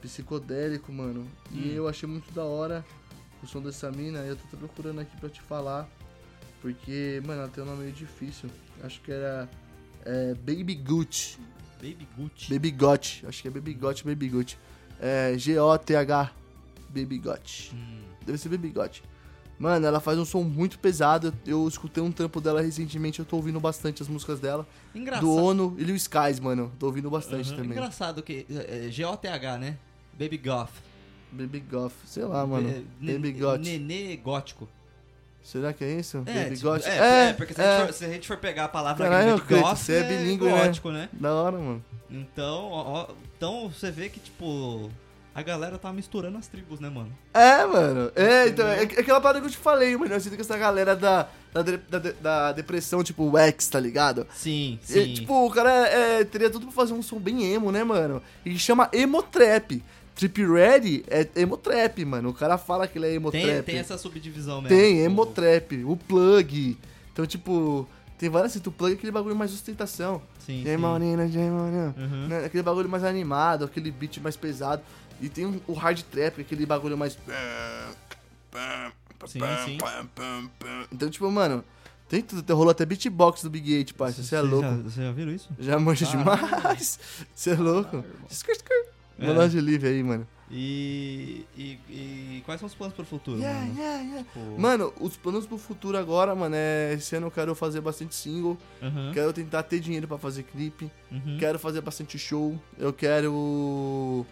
[0.01, 1.27] psicodélico, mano.
[1.51, 1.71] E Hum.
[1.73, 2.85] eu achei muito da hora
[3.43, 4.19] o som dessa mina.
[4.19, 5.88] Eu tô procurando aqui pra te falar.
[6.62, 8.49] Porque, mano, ela tem um nome meio difícil.
[8.83, 9.49] Acho que era
[10.05, 11.38] é, Baby Gucci.
[11.81, 12.51] Baby Gucci.
[12.53, 13.24] Baby Got.
[13.26, 14.57] Acho que é Baby Got, Baby Got.
[14.99, 16.32] É G-O-T-H.
[16.89, 17.71] Baby Got.
[17.74, 19.01] Hum, Deve ser Baby Got.
[19.57, 21.34] Mano, ela faz um som muito pesado.
[21.45, 23.19] Eu escutei um trampo dela recentemente.
[23.19, 24.67] Eu tô ouvindo bastante as músicas dela.
[24.95, 25.26] Engraçado.
[25.26, 26.71] Do Ono e Lil Skies, mano.
[26.80, 27.55] Tô ouvindo bastante Aham.
[27.57, 27.71] também.
[27.71, 28.45] Engraçado que.
[28.49, 29.78] É, é, G-O-T-H, né?
[30.20, 30.72] Baby Goth.
[31.32, 31.93] Baby Goth.
[32.05, 32.70] Sei lá, mano.
[32.70, 33.59] É, ne- Baby Got.
[33.63, 34.67] Nenê gótico.
[35.43, 36.17] Será que é isso?
[36.26, 36.86] É, Baby tipo, Got.
[36.86, 39.36] é, é, porque se, A gente for, se a gente for pegar a palavra Caralho,
[39.36, 40.51] de goth, você é bilíngue, né?
[40.65, 41.09] gótico, né?
[41.13, 41.84] Da hora, mano.
[42.09, 43.07] Então, ó,
[43.38, 44.91] então você vê que, tipo,
[45.34, 47.11] a galera tá misturando as tribos, né, mano?
[47.34, 48.11] É, mano.
[48.15, 50.13] É, então, é, é aquela parada que eu te falei, mano.
[50.13, 54.28] Eu sinto que essa galera da, da, da, da depressão, tipo, o X, tá ligado?
[54.36, 55.13] Sim, E, sim.
[55.13, 58.22] tipo, o cara é, teria tudo pra fazer um som bem emo, né, mano?
[58.45, 59.82] E chama emo trap.
[60.20, 62.28] Trip Ready é emo trap, mano.
[62.30, 63.65] O cara fala que ele é emo Tem, trap.
[63.65, 64.76] tem essa subdivisão mesmo.
[64.78, 66.78] Tem, tipo, emo trap, o plug.
[67.13, 70.22] Então, tipo, tem várias assim, o plug é aquele bagulho mais ostentação.
[70.45, 70.82] Sim, Jay sim.
[70.82, 71.95] Monina, Jay Monina.
[71.97, 72.28] Uhum.
[72.28, 72.43] Né?
[72.45, 74.82] Aquele bagulho mais animado, aquele beat mais pesado.
[75.22, 77.17] E tem o hard trap, aquele bagulho mais.
[79.26, 79.78] Sim, sim.
[80.91, 81.63] Então, tipo, mano,
[82.09, 82.55] tem tudo.
[82.55, 84.22] Rolou até beatbox do Big 8, parça.
[84.22, 84.67] Você é Vocês louco.
[84.67, 85.49] Já, vocês já viram isso?
[85.59, 86.11] Já manja Ah.
[86.11, 86.99] demais.
[87.34, 88.03] Você é louco.
[88.03, 88.28] Ah,
[89.20, 89.47] É.
[89.47, 90.28] De livre aí, mano.
[90.51, 93.78] E, e, e quais são os planos pro futuro, Yeah, mano?
[93.80, 94.24] yeah, yeah.
[94.24, 96.93] Tipo, Mano, os planos pro futuro agora, mano, é.
[96.93, 98.57] Esse ano eu quero fazer bastante single.
[98.82, 100.89] aham, Quero tentar ter dinheiro pra fazer clipe.
[101.11, 101.38] uhum.
[101.39, 102.59] Quero fazer bastante show.
[102.80, 104.26] Eu quero.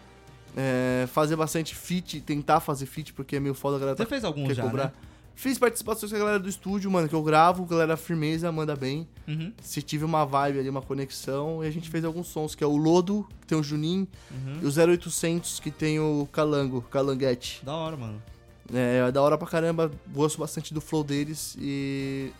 [0.55, 4.09] é, fazer bastante feat, tentar fazer feat, porque é meio foda a galera Você tá,
[4.09, 4.85] fez algum já, cobrar.
[4.85, 4.91] né?
[5.37, 9.07] Fiz participações com a galera do estúdio, mano, que eu gravo, galera firmeza, manda bem.
[9.27, 12.63] Uhum, Se tive uma vibe ali, uma conexão, e a gente fez alguns sons, que
[12.63, 14.59] é o Lodo, que tem o Juninho, uhum.
[14.63, 17.63] e o 0800, que tem o Calango, Calanguete.
[17.63, 18.19] Da hora, mano.
[18.73, 22.31] É, é da hora pra caramba, gosto bastante do flow deles e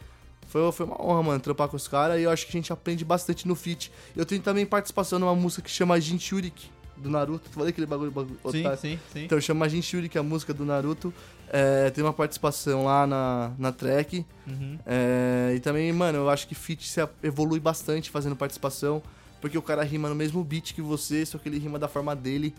[0.47, 2.73] foi, foi uma honra, mano, trampar com os caras e eu acho que a gente
[2.73, 3.91] aprende bastante no feat.
[4.15, 7.49] Eu tenho também participação numa música que chama Jinchurik, do Naruto.
[7.49, 8.77] Falei aquele bagulho, bagulho Sim, otário.
[8.79, 9.23] sim, sim.
[9.25, 11.13] Então chama Jinchurik, a música do Naruto.
[11.49, 14.25] É, tem uma participação lá na, na track.
[14.45, 14.77] Uhum.
[14.85, 19.01] É, e também, mano, eu acho que feat se a- evolui bastante fazendo participação.
[19.39, 22.15] Porque o cara rima no mesmo beat que você, só que ele rima da forma
[22.15, 22.53] dele.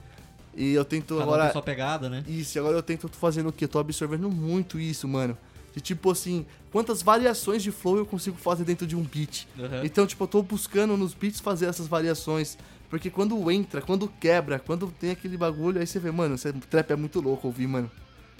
[0.57, 1.43] E eu tento Cada um agora.
[1.45, 2.24] tem sua pegada, né?
[2.26, 3.64] Isso, agora eu tento fazendo o quê?
[3.64, 5.36] Eu tô absorvendo muito isso, mano.
[5.74, 9.47] De tipo assim, quantas variações de flow eu consigo fazer dentro de um beat.
[9.59, 9.84] Uhum.
[9.84, 12.57] Então, tipo, eu tô buscando nos beats fazer essas variações.
[12.89, 16.91] Porque quando entra, quando quebra, quando tem aquele bagulho, aí você vê, mano, esse trap
[16.91, 17.91] é muito louco ouvir, mano.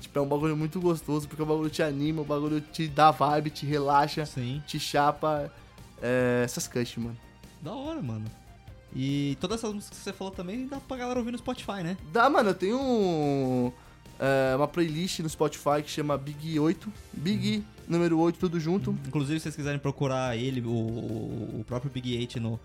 [0.01, 3.11] Tipo, é um bagulho muito gostoso, porque o bagulho te anima, o bagulho te dá
[3.11, 4.63] vibe, te relaxa, Sim.
[4.67, 5.53] te chapa.
[6.01, 7.17] É, essas cuts, mano.
[7.61, 8.25] Da hora, mano.
[8.95, 11.97] E todas essas músicas que você falou também dá pra galera ouvir no Spotify, né?
[12.13, 13.73] Dá, mano, eu tenho um,
[14.19, 16.91] é, uma playlist no Spotify que chama Big 8.
[17.13, 18.97] Big número 8, tudo junto.
[19.07, 22.59] Inclusive, se vocês quiserem procurar ele, o, o, o próprio Big 8 no,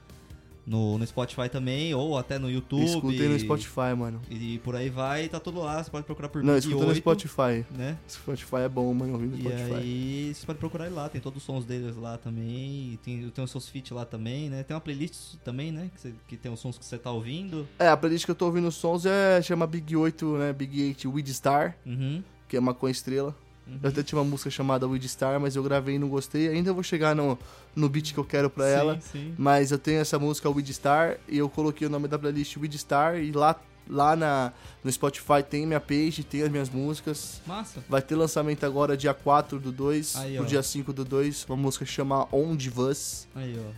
[0.65, 2.83] no, no Spotify também, ou até no YouTube.
[2.85, 4.21] Escutem no Spotify, mano.
[4.29, 5.83] E por aí vai, tá tudo lá.
[5.83, 7.65] Você pode procurar por Não, escuta 8, no Spotify.
[7.71, 7.97] né?
[8.07, 9.73] Spotify é bom, mano, ouvir no E Spotify.
[9.75, 13.29] aí, você pode procurar ele lá, tem todos os sons deles lá também, e tem,
[13.29, 14.63] tem os seus feats lá também, né?
[14.63, 15.89] Tem uma playlist também, né?
[15.93, 17.67] Que, você- que tem os sons que você tá ouvindo.
[17.77, 20.53] É, a playlist que eu tô ouvindo os sons é, chama Big 8, né?
[20.53, 22.23] Big 8 Weed Star, Uhum.
[22.47, 23.35] que é maconha estrela.
[23.67, 23.79] Uhum.
[23.83, 26.47] Eu até tinha uma música chamada Weed Star, mas eu gravei e não gostei.
[26.49, 27.37] Ainda vou chegar no,
[27.75, 28.99] no beat que eu quero pra sim, ela.
[29.01, 29.33] Sim.
[29.37, 32.77] Mas eu tenho essa música Weed Star e eu coloquei o nome da playlist Weed
[32.77, 33.55] Star e lá,
[33.89, 34.51] lá na,
[34.83, 37.41] no Spotify tem minha page, tem as minhas músicas.
[37.45, 37.83] Massa.
[37.89, 40.47] Vai ter lançamento agora dia 4 do 2, Aí, pro ó.
[40.47, 43.27] dia 5 do 2, uma música que chama On Divas.
[43.35, 43.71] Aí, ó.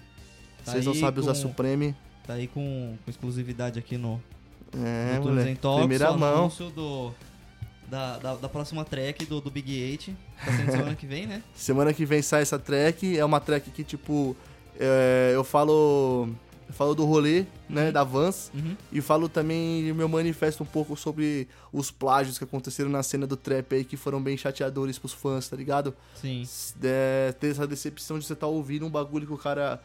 [0.63, 1.95] Tá Vocês não sabem usar com- Supreme.
[2.25, 4.19] Tá aí com, com exclusividade aqui no,
[4.73, 5.59] É, no moleque.
[5.59, 6.51] Talks, Primeira mão.
[6.75, 7.13] do,
[7.87, 10.15] da, da, da próxima track do, do Big 8.
[10.43, 11.43] Tá sendo semana que vem, né?
[11.55, 13.17] Semana que vem sai essa track.
[13.17, 14.35] É uma track que, tipo,
[14.79, 16.29] é, eu falo.
[16.67, 17.85] Eu falo do rolê, né?
[17.85, 17.91] Uhum.
[17.91, 18.51] Da Vans.
[18.53, 18.75] Uhum.
[18.91, 23.37] E falo também, meu manifesto um pouco sobre os plágios que aconteceram na cena do
[23.37, 25.93] trap aí, que foram bem chateadores pros fãs, tá ligado?
[26.19, 26.43] Sim.
[26.83, 29.79] É, ter essa decepção de você tá ouvindo um bagulho que o cara.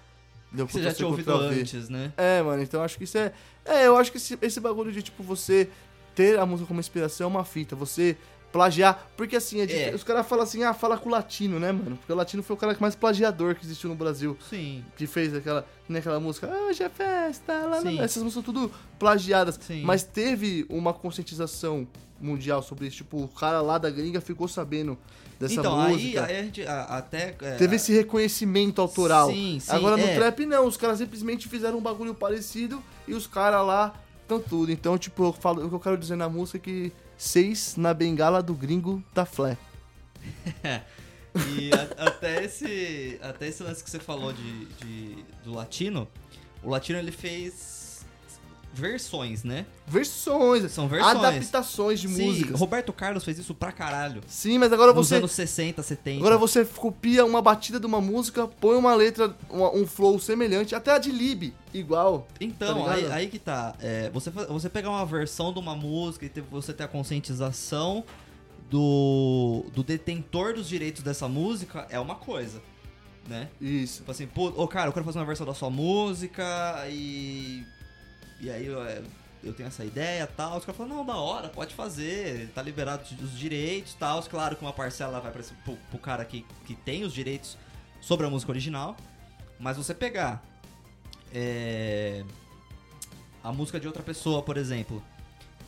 [0.50, 2.12] Deu você já tinha ouvido antes, né?
[2.16, 3.32] É, mano, então acho que isso é.
[3.62, 5.68] É, eu acho que esse, esse bagulho de, tipo, você
[6.14, 7.74] ter a música como inspiração é uma fita.
[7.76, 8.16] Você
[8.52, 9.06] plagiar.
[9.16, 9.94] Porque assim, é É.
[9.94, 11.96] os caras falam assim, ah, fala com o latino, né, mano?
[11.96, 14.36] Porque o latino foi o cara mais plagiador que existiu no Brasil.
[14.48, 14.84] Sim.
[14.96, 17.76] Que fez aquela, né, aquela música, ah, hoje é festa, lá.
[17.78, 19.58] Essas músicas são tudo plagiadas.
[19.64, 19.82] Sim.
[19.84, 21.86] Mas teve uma conscientização
[22.20, 22.98] mundial sobre isso.
[22.98, 24.98] Tipo, o cara lá da gringa ficou sabendo
[25.38, 26.24] dessa então, aí, música.
[26.26, 27.34] aí a gente a- até.
[27.40, 29.30] é, Teve esse reconhecimento autoral.
[29.30, 29.70] Sim, sim.
[29.70, 30.14] Agora no é.
[30.16, 33.94] trap não, os caras simplesmente fizeram um bagulho parecido e os caras lá
[34.34, 34.70] estão tudo.
[34.72, 37.92] Então, tipo, eu falo, o que eu quero dizer na música é que seis na
[37.94, 39.56] bengala do gringo tá flé.
[41.56, 46.08] E a- até esse, até esse lance que você falou de, de- do latino,
[46.60, 47.79] o latino ele fez
[48.72, 49.66] versões, né?
[49.86, 51.16] Versões, São versões.
[51.16, 52.58] adaptações de Sim, músicas.
[52.58, 54.22] Roberto Carlos fez isso pra caralho.
[54.28, 56.18] Sim, mas agora Nos você anos 60, 70.
[56.20, 60.74] agora você copia uma batida de uma música, põe uma letra, uma- um flow semelhante,
[60.74, 62.26] até a de Lib, igual.
[62.40, 63.74] Então, Tá aí, aí que tá.
[63.80, 68.04] É, você, você pegar uma versão de uma música e ter- você ter a conscientização
[68.70, 72.62] do, do detentor dos direitos dessa música é uma coisa,
[73.28, 73.48] né?
[73.60, 73.98] Isso.
[73.98, 76.44] Tipo assim, pô, ô cara, eu quero fazer uma versão da sua música
[76.88, 77.64] e.
[78.40, 79.02] E aí eu, é,
[79.42, 80.58] eu tenho essa ideia tal.
[80.58, 84.22] Os caras falam, não, da hora, pode fazer, tá liberado os direitos tal.
[84.22, 87.56] Claro que uma parcela vai pra pro, pro cara que, que tem os direitos
[88.00, 88.96] sobre a música original.
[89.58, 90.42] Mas você pegar
[91.32, 92.24] é,
[93.42, 95.02] a música de outra pessoa, por exemplo,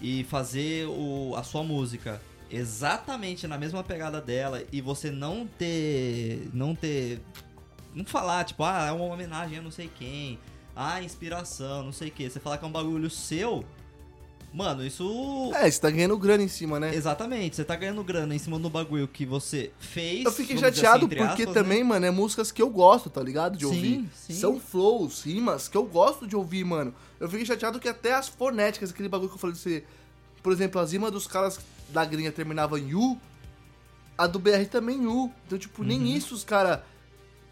[0.00, 2.20] e fazer o, a sua música
[2.50, 6.50] exatamente na mesma pegada dela e você não ter.
[6.52, 7.20] não ter.
[7.94, 10.38] não falar, tipo, ah, é uma homenagem a não sei quem,
[10.74, 12.28] ah, inspiração, não sei o que.
[12.28, 13.64] Você falar que é um bagulho seu.
[14.52, 15.50] Mano, isso.
[15.54, 16.94] É, você tá ganhando grana em cima, né?
[16.94, 20.26] Exatamente, você tá ganhando grana em cima do bagulho que você fez.
[20.26, 21.54] Eu fiquei chateado assim, porque aspas, né?
[21.54, 23.56] também, mano, é músicas que eu gosto, tá ligado?
[23.56, 24.10] De Sim, ouvir.
[24.14, 24.34] sim.
[24.34, 26.94] São flows, rimas que eu gosto de ouvir, mano.
[27.18, 29.84] Eu fiquei chateado que até as fonéticas, aquele bagulho que eu falei de você.
[30.42, 31.58] Por exemplo, as rimas dos caras
[31.88, 33.18] da gringa terminavam em U,
[34.18, 35.32] a do BR também em U.
[35.46, 36.80] Então, tipo, nem isso os caras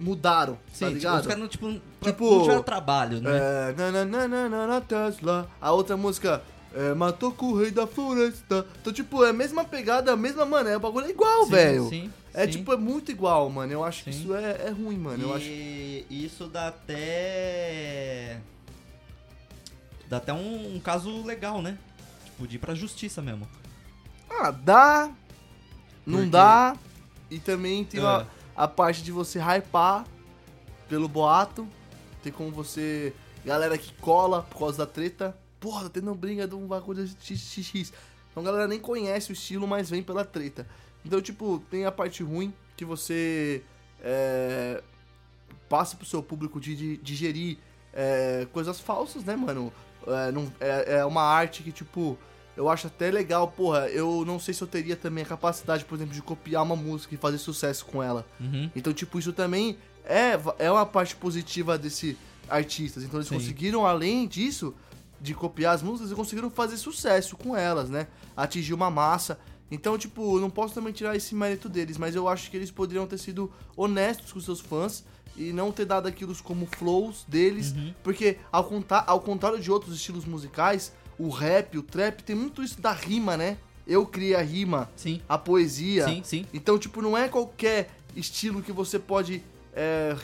[0.01, 0.59] mudaram, Uhum.
[0.73, 1.21] Sim, tá tipo, ligado?
[1.21, 3.31] os caras não, tipo, Tipo, não tiveram trabalho, né?
[3.31, 5.49] É, na, na, na, na, na, na Tesla.
[5.61, 6.43] A outra música,
[6.75, 8.67] é, matou com o rei da floresta.
[8.81, 11.89] Então, tipo, é a mesma pegada, a mesma, mano, é o bagulho é igual, velho.
[11.91, 12.53] sim, É sim.
[12.53, 13.73] tipo, é muito igual, mano.
[13.73, 14.21] Eu acho que Sim.
[14.23, 15.23] isso é, é ruim, mano.
[15.23, 15.45] Eu acho.
[15.47, 18.39] e isso dá até.
[20.09, 21.77] Dá até um, um caso legal, né?
[22.25, 23.47] Tipo, de ir pra justiça mesmo.
[24.29, 25.11] Ah, dá.
[26.07, 26.77] Não Porque- dá.
[27.31, 28.05] E também tem É.
[28.07, 28.27] a,
[28.61, 30.07] a parte de você hypar
[30.89, 31.67] pelo boato.
[32.23, 33.15] Tem como você.
[33.45, 35.35] Galera que cola por causa da treta.
[35.59, 37.93] Porra, tá tendo briga de um bagulho XXX.
[38.31, 40.67] Então a galera nem conhece o estilo, mas vem pela treta.
[41.05, 43.63] Então, tipo, tem a parte ruim que você
[44.03, 44.83] é,
[45.69, 47.57] passa pro seu público de, de digerir
[47.95, 49.73] é, coisas falsas, né, mano?
[50.07, 52.19] É, não- é- é uma arte que, tipo,
[52.61, 53.89] eu acho até legal, porra.
[53.89, 57.15] Eu não sei se eu teria também a capacidade, por exemplo, de copiar uma música
[57.15, 58.27] e fazer sucesso com ela.
[58.39, 58.71] Uhum.
[58.77, 63.03] Então, tipo, isso também é, é uma parte positiva desse artistas.
[63.03, 63.37] Então, eles Sim.
[63.37, 64.75] conseguiram, além disso,
[65.21, 68.09] de copiar as músicas, eles conseguiram fazer sucesso com elas, né?
[68.37, 69.39] Atingir uma massa.
[69.71, 72.71] Então, tipo, eu não posso também tirar esse mérito deles, mas eu acho que eles
[72.71, 75.03] poderiam ter sido honestos com seus fãs
[75.37, 77.95] e não ter dado aquilo como flows deles, Uhum.
[78.03, 82.63] porque ao, contar, ao contrário de outros estilos musicais, o rap, o trap tem muito
[82.63, 83.59] isso da rima, né?
[83.87, 86.07] Eu criei a rima, Sim, a poesia.
[86.07, 86.47] sim, sim.
[86.55, 89.43] Então, tipo, não é qualquer estilo que você pode
[89.75, 90.17] é,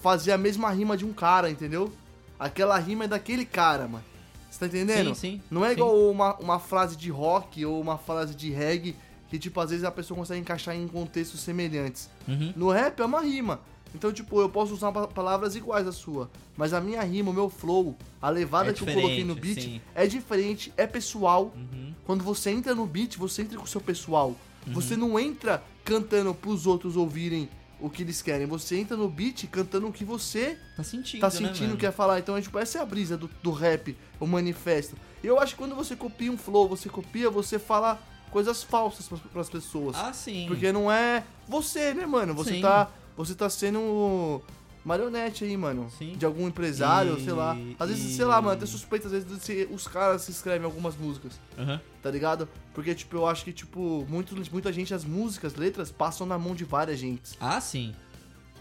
[0.00, 1.92] fazer a mesma rima de um cara, entendeu?
[2.38, 4.04] Aquela rima é daquele cara, mano.
[4.50, 5.14] Você tá entendendo?
[5.14, 5.42] Sim, sim.
[5.50, 5.74] Não é sim.
[5.74, 8.96] igual uma, uma frase de rock ou uma frase de reggae
[9.28, 12.10] que, tipo, às vezes a pessoa consegue encaixar em contextos semelhantes.
[12.26, 12.52] Uhum.
[12.56, 13.60] No rap é uma rima.
[13.94, 16.30] Então, tipo, eu posso usar pa- palavras iguais à sua.
[16.56, 19.60] Mas a minha rima, o meu flow, a levada É que eu coloquei no beat
[19.60, 19.80] sim.
[19.94, 21.52] é diferente, é pessoal.
[21.54, 21.92] Uhum.
[22.06, 24.34] Quando você entra no beat, você entra com o seu pessoal.
[24.68, 27.48] Você não entra cantando pros outros ouvirem
[27.80, 28.46] o que eles querem.
[28.46, 31.92] Você entra no beat cantando o que você Tá sentindo, tá né, sentindo que quer
[31.92, 32.20] falar.
[32.20, 34.96] Então, é, tipo, essa é a brisa do, do rap, o manifesto.
[35.22, 39.08] E eu acho que quando você copia um flow, você copia, você fala coisas falsas
[39.08, 39.96] pras, pras pessoas.
[39.96, 40.46] Ah, sim.
[40.46, 42.32] Porque não é você, né, mano?
[42.34, 42.60] Você Sim.
[42.62, 42.88] tá.
[43.16, 44.40] Você tá sendo
[44.84, 45.88] marionete aí, mano.
[45.98, 46.14] Sim.
[46.16, 47.56] De algum empresário, E- sei lá.
[47.78, 50.30] Às vezes, e- sei lá, mano, até suspeita às vezes de ser os caras que
[50.32, 51.80] escrevem algumas músicas Aham.
[52.02, 52.48] tá ligado?
[52.74, 56.54] Porque, tipo, eu acho que, tipo, muito, muita gente, as músicas, letras, passam na mão
[56.54, 57.36] de várias gente.
[57.40, 57.94] Ah, sim.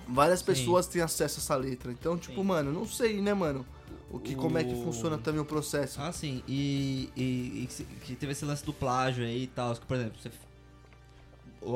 [0.07, 0.45] Várias Sim.
[0.45, 1.91] pessoas têm acesso a essa letra.
[1.91, 2.43] Então, tipo, Sim.
[2.43, 3.65] mano, não sei, né, mano?
[4.09, 6.01] O que, como é que O- funciona também o processo.
[6.01, 6.43] Ah, sim.
[6.45, 9.73] E, e, e que se- teve esse lance do plágio aí e tal.
[9.77, 10.31] Por exemplo, você, o-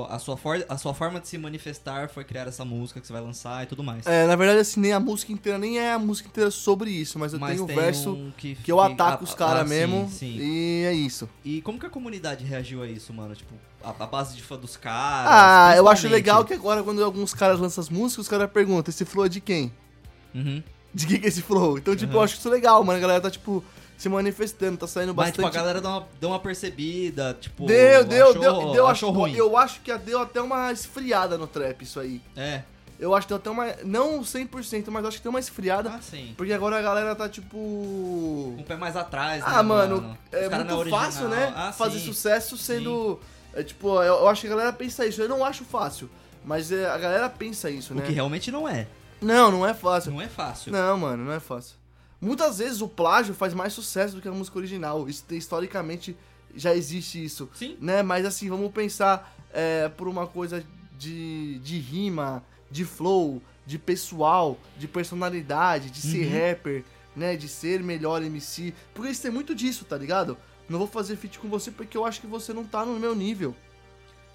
[0.09, 3.13] a, sua for, a sua forma de se manifestar foi criar essa música que você
[3.13, 4.05] vai lançar e tudo mais.
[4.07, 7.19] É, na verdade, assim, nem a música inteira, nem é a música inteira sobre isso,
[7.19, 9.65] mas eu Mas tenho o tem verso um que, que eu ataco os caras ah,
[9.65, 10.09] mesmo.
[10.11, 11.29] Sim, E é isso.
[11.43, 13.35] E como que a comunidade reagiu a isso, mano?
[13.35, 15.29] Tipo, a, a base de fã dos caras.
[15.31, 18.91] Ah, eu acho legal que agora, quando alguns caras lançam as músicas, os caras perguntam:
[18.91, 19.71] esse flow é de quem?
[20.33, 20.63] Uhum.
[20.93, 21.77] De quem que é esse flow?
[21.77, 22.19] Então, tipo, Uhum.
[22.19, 22.97] eu acho isso legal, mano.
[22.97, 23.63] A galera tá, tipo,
[23.97, 25.45] se manifestando, tá saindo Mas, bastante.
[25.45, 27.65] tipo, a galera deu uma, deu uma percebida, tipo.
[27.65, 29.33] Deu, deu, achou, deu, deu, achou acho- ruim.
[29.35, 32.21] Eu acho que deu até uma esfriada no trap, isso aí.
[32.35, 32.61] É.
[32.97, 33.65] Eu acho que deu até uma.
[33.83, 35.89] Não 100%, mas acho que deu uma esfriada.
[35.89, 36.33] Ah, sim.
[36.37, 37.57] Porque agora a galera tá tipo.
[37.57, 41.01] Com o pé mais atrás, né, Ah, mano, Os é não muito original.
[41.01, 41.53] fácil, né?
[41.55, 42.05] Ah, fazer sim.
[42.05, 43.19] sucesso sendo.
[43.53, 45.21] É, tipo, eu, eu acho que a galera pensa isso.
[45.21, 46.09] Eu não acho fácil.
[46.43, 48.03] Mas é, a galera pensa isso, O né?
[48.05, 48.87] que realmente não é.
[49.21, 50.11] Não, não é fácil.
[50.11, 50.71] Não é fácil.
[50.71, 51.75] Não, mano, não é fácil.
[52.25, 55.07] Muitas vezes o plágio faz mais sucesso do que a música original.
[55.07, 56.15] Isso, historicamente
[56.55, 57.49] já existe isso.
[57.53, 57.77] Sim.
[57.79, 58.01] né?
[58.01, 60.63] Mas assim, vamos pensar é, por uma coisa
[60.97, 66.49] de, de rima, de flow, de pessoal, de personalidade, de ser Uhum.
[66.49, 66.83] rapper,
[67.15, 67.35] né?
[67.35, 68.73] De ser melhor MC.
[68.93, 70.37] Porque isso tem muito disso, tá ligado?
[70.67, 73.13] Não vou fazer feat com você porque eu acho que você não tá no meu
[73.13, 73.53] nível.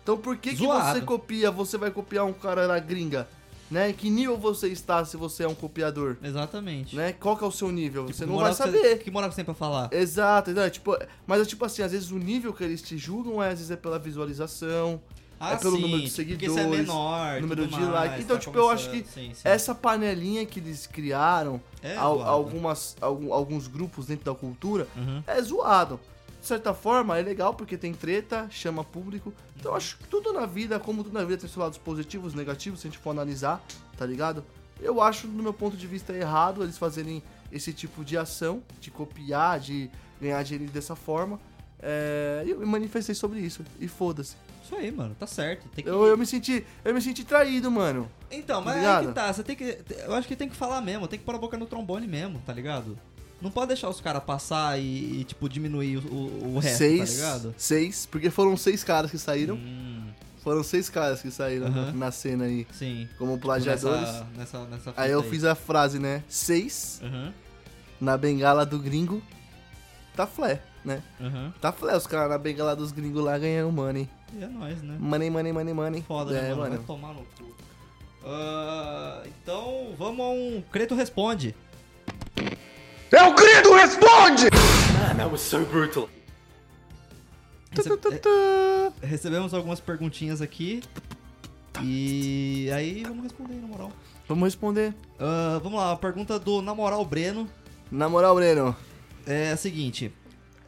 [0.02, 3.28] Então por que, que você copia, você vai copiar um cara da gringa?
[3.70, 3.92] Né?
[3.92, 6.16] Que nível você está se você é um copiador?
[6.22, 6.96] Exatamente.
[6.96, 7.12] Né?
[7.12, 8.06] Qual que é o seu nível?
[8.06, 8.98] Tipo, você que não vai que você- saber.
[8.98, 9.88] Que moral que você tem pra falar?
[9.92, 10.64] Exato, entendeu?
[10.66, 10.96] É tipo,
[11.26, 13.70] mas é tipo assim, às vezes o nível que eles te julgam é, às vezes
[13.70, 15.00] é pela visualização,
[15.38, 18.22] Ah, é pelo sim, número de Porque você é seguidores, menor, número de mais, like.
[18.22, 19.06] Então, tá tipo, eu acho começando.
[19.14, 19.40] Sim, sim.
[19.44, 25.22] essa panelinha que eles criaram, É al- algumas, algum- alguns grupos dentro da cultura, Uhum.
[25.26, 25.98] é zoado.
[26.40, 29.32] De certa forma, é legal porque tem treta, chama público.
[29.58, 32.34] Então, eu acho que tudo na vida, como tudo na vida, tem seus lados positivos,
[32.34, 33.62] negativos, se a gente for analisar,
[33.96, 34.44] tá ligado?
[34.80, 37.22] Eu acho, do meu ponto de vista, errado eles fazerem
[37.52, 41.38] esse tipo de ação, de copiar, de ganhar dinheiro dessa forma.
[41.82, 43.64] É, e eu me manifestei sobre isso.
[43.78, 44.36] E foda-se.
[44.64, 45.68] Isso aí, mano, tá certo.
[45.68, 45.86] Que...
[45.86, 46.64] Eu, eu me senti.
[46.84, 48.08] Eu me senti traído, mano.
[48.30, 49.00] Então, mas Ligado?
[49.00, 49.78] aí que tá, você tem que.
[50.04, 52.40] Eu acho que tem que falar mesmo, tem que pôr a boca no trombone mesmo,
[52.46, 52.98] tá ligado?
[53.40, 57.08] Não pode deixar os caras passar e, e, tipo, diminuir o, o, resto, seis.
[57.10, 57.54] tá ligado?
[57.56, 59.54] Seis, porque foram seis caras que saíram.
[59.56, 60.10] Hum,
[60.42, 61.92] Foram seis caras que saíram Aham.
[61.92, 63.08] na cena aí sim.
[63.18, 64.00] como plagiadores.
[64.08, 66.22] Nessa, nessa, nessa Aí eu fiz a frase, né?
[66.28, 67.32] Seis Aham,
[68.00, 69.22] na bengala do gringo.
[70.16, 71.02] Tá flé, né?
[71.20, 71.52] aham.
[71.60, 74.08] Tá flé, os caras na bengala dos gringos lá ganhando money.
[74.34, 74.96] E é nóis, né?
[74.98, 76.02] Money, money, money, money.
[76.02, 76.60] Foda, é, né, mano?
[76.62, 76.76] mano.
[76.76, 77.56] Vai tomar no cu.
[78.24, 81.54] Ah, então, vamos a um Creto Responde.
[83.12, 84.46] É o Credo responde!
[87.74, 88.92] Tu, tu, tu, Recebe- tu.
[89.02, 90.82] Recebemos algumas perguntinhas aqui.
[91.82, 93.92] E aí, vamos responder na moral.
[94.28, 94.94] Vamos responder.
[95.18, 97.48] Ah, vamos lá, a pergunta do Na Moral Breno
[97.90, 98.76] Na moral, Breno.
[99.26, 100.12] é a seguinte: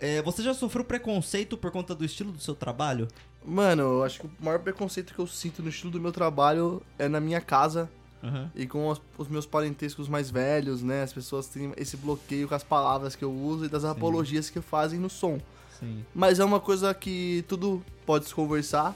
[0.00, 3.08] é, Você já sofreu preconceito por conta do estilo do seu trabalho?
[3.44, 6.80] Mano, eu acho que o maior preconceito que eu sinto no estilo do meu trabalho
[6.98, 7.90] é na minha casa
[8.22, 8.50] Aham.
[8.54, 11.02] e com os, os meus parentescos mais velhos, né?
[11.02, 14.60] As pessoas têm esse bloqueio com as palavras que eu uso e das apologias que
[14.60, 15.40] fazem no som.
[15.80, 16.04] Sim.
[16.14, 18.94] Mas é uma coisa que tudo pode se conversar,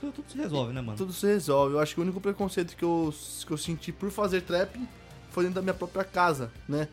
[0.00, 0.96] Tudo, tudo se resolve, né, mano?
[0.96, 1.74] tudo se resolve.
[1.74, 3.12] Eu acho que o único preconceito que eu,
[3.46, 4.76] que eu senti por fazer trap
[5.30, 6.86] foi dentro da minha própria casa, né?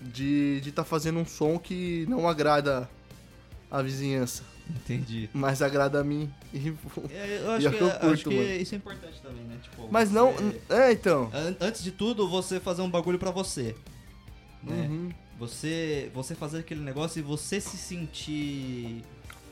[0.00, 2.88] De estar de tá fazendo um som que não agrada
[3.70, 5.28] a vizinhança, Entendi.
[5.32, 6.32] mas agrada a mim.
[6.52, 6.72] E-
[7.10, 8.48] É, eu E acho é que, que eu acho curto, que mano.
[8.54, 9.56] isso é importante também, né?
[9.62, 10.32] Tipo, Mas não.
[10.32, 11.30] você- É, então.
[11.32, 13.74] An- Antes de tudo, você fazer um bagulho pra você.
[14.62, 14.86] Né?
[14.88, 15.10] Uhum.
[15.38, 19.04] Você, você fazer aquele negócio e você se sentir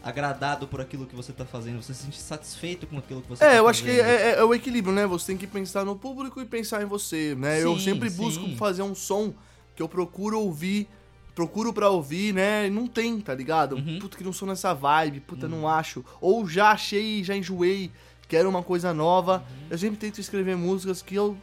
[0.02, 3.44] agradado por aquilo que você tá fazendo, você se sentir satisfeito com aquilo que você
[3.44, 4.06] tá É, eu acho que fazendo.
[4.06, 5.06] é, é- é o equilíbrio, né?
[5.06, 7.62] Você tem que pensar no público e pensar em você, né?
[7.62, 8.16] eu Sim, sempre sim.
[8.16, 9.34] busco fazer um som
[9.76, 10.88] que eu procuro ouvir,
[11.34, 12.66] procuro pra ouvir, né?
[12.66, 13.76] E não tem, tá ligado?
[13.76, 13.98] Uhum.
[13.98, 16.04] Puta, que não sou nessa vibe, puta, não acho.
[16.20, 17.90] Ou já achei, já enjoei,
[18.28, 19.38] quero uma coisa nova.
[19.38, 19.66] Uhum.
[19.70, 21.36] Eu sempre tento escrever músicas que eu,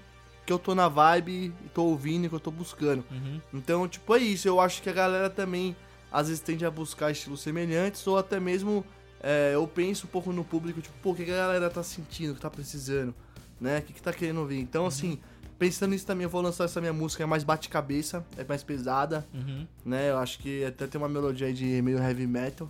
[0.46, 3.04] que eu tô na vibe, tô ouvindo que eu tô buscando.
[3.12, 3.42] Uhum.
[3.54, 4.48] Então, tipo, é isso.
[4.48, 5.76] Eu acho que a galera também
[6.12, 8.86] às vezes tende a buscar estilos semelhantes ou até mesmo
[9.22, 12.32] é, eu penso um pouco no público, tipo, pô, o que a galera tá sentindo,
[12.32, 13.14] o que tá precisando,
[13.60, 13.80] né?
[13.80, 14.60] O que, que tá querendo ouvir.
[14.60, 15.20] Então, assim,
[15.60, 19.26] pensando nisso também, eu vou lançar essa minha música, é mais bate-cabeça, é mais pesada,
[19.34, 19.66] Uhum.
[19.86, 20.10] né?
[20.12, 22.70] Eu acho que até tem uma melodia aí de meio heavy metal.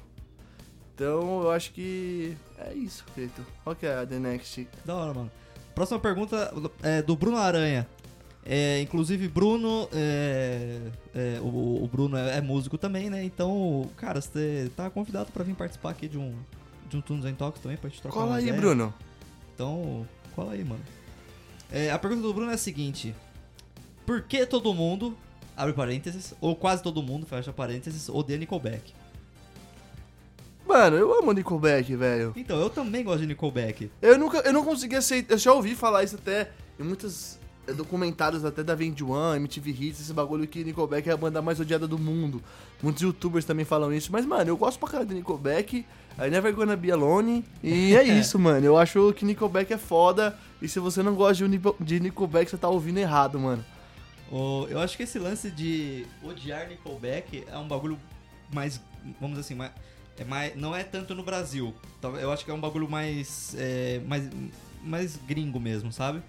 [0.96, 3.46] Então, eu acho que é isso, Cleito.
[3.64, 4.68] Qual que é a The Next?
[4.84, 5.32] Da hora, mano.
[5.76, 7.88] Próxima pergunta é do Bruno Aranha.
[8.44, 9.88] É, inclusive, Bruno.
[9.94, 10.80] É,
[11.14, 13.24] é, o, o Bruno é, é músico também, né?
[13.24, 16.34] Então, cara, você tá convidado pra vir participar aqui de um,
[16.90, 18.60] de um Tunes and Talks também, pra gente trocar Cola aí, ideia.
[18.60, 18.92] Bruno.
[19.54, 20.82] Então, cola aí, mano.
[21.72, 23.14] É, a pergunta do Bruno é a seguinte:
[24.06, 25.18] Por que todo mundo,
[25.56, 28.94] abre parênteses, ou quase todo mundo, fecha parênteses, odeia Nickelback?
[30.68, 32.34] Mano, eu amo Nickelback, velho.
[32.36, 33.90] Então, eu também gosto de Nickelback.
[34.02, 35.34] Eu nunca, eu não consegui aceitar.
[35.34, 39.72] Eu já ouvi falar isso até em muitos eh, documentários até da Vend One, MTV
[39.72, 42.44] Hits, esse bagulho que Nickelback é a banda mais odiada do mundo.
[42.84, 45.86] Muitos youtubers também falam isso, mas mano, eu gosto pra caralho de Nickelback.
[46.20, 47.46] I never gonna be alone.
[47.64, 48.66] E é isso, mano.
[48.66, 50.38] Eu acho que Nickelback é foda.
[50.62, 53.64] E se você não gosta de, de Nickelback, você tá ouvindo errado, mano.
[54.32, 57.98] O- eu acho que esse lance de odiar Nickelback é um bagulho
[58.54, 58.82] mais,
[59.22, 59.72] vamos assim, mais,
[60.18, 61.74] é mais, não é tanto no Brasil.
[62.02, 64.30] Talvez- Eu acho que é um bagulho mais, é, mais,
[64.84, 66.22] mais gringo mesmo, sabe?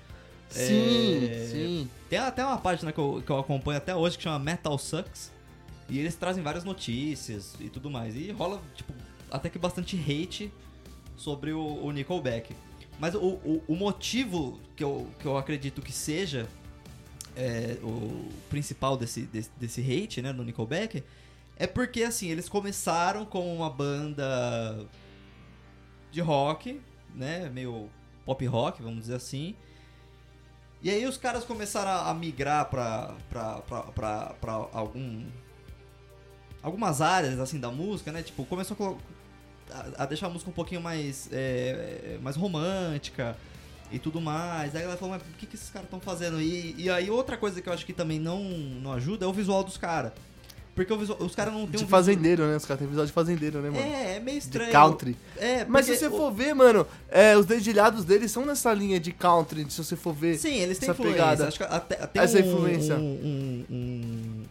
[0.51, 1.91] Sim, É, sim.
[2.09, 5.31] Tem até uma página que eu, que eu acompanho até hoje que chama Metal Sucks.
[5.91, 8.15] E eles trazem várias notícias e tudo mais.
[8.15, 8.93] E rola, tipo,
[9.31, 10.53] até que bastante hate
[11.17, 12.55] sobre o, o Nickelback.
[12.99, 16.49] Mas o, o, o motivo que eu, que eu acredito que seja
[17.37, 21.05] é, o principal desse, desse, desse hate, né, no Nickelback,
[21.57, 24.87] é porque, assim, eles começaram como uma banda
[26.11, 26.81] de rock,
[27.15, 27.89] né, meio
[28.25, 29.55] pop rock, vamos dizer assim.
[30.81, 35.25] E aí os caras começaram a, migrar pra, pra, pra, pra, pra algum...
[36.63, 38.23] Algumas áreas, assim, da música, né?
[38.23, 39.18] Tipo, começou a,
[39.73, 43.37] a, a deixar a música um pouquinho mais, é, é, mais romântica
[43.91, 44.75] e tudo mais.
[44.77, 46.41] Aí ela falou, mas o que, que esses caras estão fazendo?
[46.41, 49.33] E, e aí outra coisa que eu acho que também não, não ajuda é o
[49.33, 50.13] visual dos caras.
[50.75, 52.57] Porque o visual, os caras não tem De um fazendeiro, né?
[52.57, 53.83] Os caras têm visual de fazendeiro, né, mano?
[53.85, 54.71] É, é meio De estranho.
[54.71, 55.17] country.
[55.37, 59.01] É, Mas se você o- for ver, mano, é, os dedilhados deles são nessa linha
[59.01, 60.39] de country, se você for ver.
[60.39, 61.21] Sim, eles têm essa influência.
[61.21, 61.49] pegada.
[61.49, 62.95] Acho que até, até Essa um, influência.
[62.95, 64.45] Um, um- um-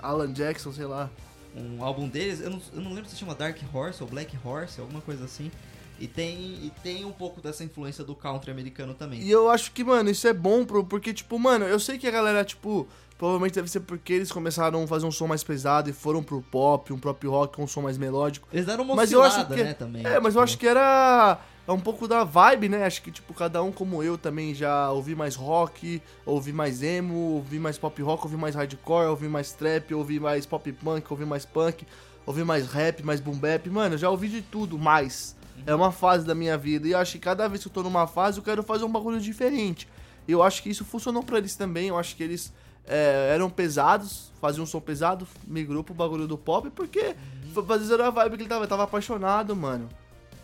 [0.00, 1.10] Alan Jackson, sei lá.
[1.56, 4.80] Um álbum deles, eu não, eu não lembro se chama Dark Horse ou Black Horse,
[4.80, 5.50] alguma coisa assim.
[5.98, 9.20] E tem, e tem um pouco dessa influência do country americano também.
[9.22, 12.06] E eu acho que, mano, isso é bom pro, porque, tipo, mano, eu sei que
[12.06, 12.86] a galera, tipo,
[13.16, 16.42] provavelmente deve ser porque eles começaram a fazer um som mais pesado e foram pro
[16.42, 18.46] pop, um pop rock, um som mais melódico.
[18.52, 20.04] Eles deram uma Mas eu acho que- né, também.
[20.06, 20.40] É, mas eu tipo.
[20.40, 22.84] acho que era é um pouco da vibe, né?
[22.84, 27.34] Acho que, tipo, cada um como eu também já ouvi mais rock, ouvi mais emo,
[27.34, 31.24] ouvi mais pop rock, ouvi mais hardcore, ouvi mais trap, ouvi mais pop punk, ouvi
[31.24, 31.84] mais punk,
[32.24, 33.68] ouvi mais rap, mais boom bap.
[33.68, 35.34] Mano, eu já ouvi de tudo, mais.
[35.66, 36.86] É uma fase da minha vida.
[36.86, 38.92] E eu acho que cada vez que eu tô numa fase, eu quero fazer um
[38.92, 39.88] bagulho diferente.
[40.28, 41.88] E eu acho que isso funcionou pra eles também.
[41.88, 42.52] Eu acho que eles
[42.86, 47.16] é, eram pesados, faziam um som pesado, migrou pro bagulho do pop, porque
[47.52, 49.88] foi fazer era a vibe que ele tava, ele tava apaixonado, mano.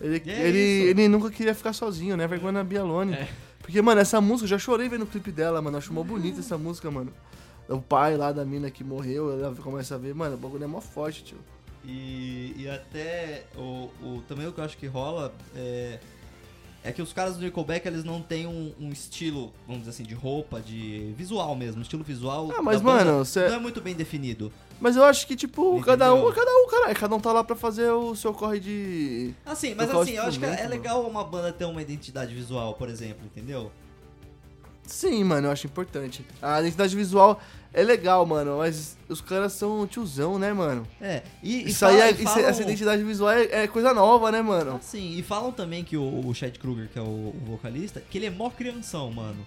[0.02, 0.58] Ele, é ele,
[0.90, 2.26] ele nunca queria ficar sozinho, né?
[2.26, 3.14] Vergonha na Bialone.
[3.14, 3.28] É.
[3.60, 5.78] Porque, mano, essa música, eu já chorei vendo o clipe dela, mano.
[5.78, 7.12] Acho mó bonita essa música, mano.
[7.68, 10.66] O pai lá da mina que morreu, ela começa a ver, mano, o bagulho é
[10.66, 11.38] mó forte, tio.
[11.84, 15.98] E, e até o, o- também o que eu acho que rola é,
[16.84, 20.04] é que os caras do Nickelback eles não têm um, um estilo, vamos dizer assim,
[20.04, 22.50] de roupa, de visual mesmo, estilo visual.
[22.56, 24.52] Ah, mas, mano, não é muito bem definido.
[24.82, 25.84] Mas eu acho que, tipo, Entendeu?
[25.84, 29.32] cada um, cada um, cara, cada um tá lá pra fazer o seu corre de.
[29.46, 32.74] Assim, mas assim, eu acho que é instrumento, legal uma banda ter uma identidade visual,
[32.74, 33.70] por exemplo, entendeu?
[34.84, 36.26] Sim, mano, eu acho importante.
[36.42, 37.40] A identidade visual
[37.72, 40.84] é legal, mano, mas os caras são tiozão, né, mano?
[41.00, 43.68] É, e, e Isso aí, fala- é, e isso- falam- essa identidade visual é, é
[43.68, 44.74] coisa nova, né, mano?
[44.76, 48.18] Assim, e falam também que o, o Chad Kruger, que é o, o vocalista, que
[48.18, 49.46] ele é mó crianção, mano.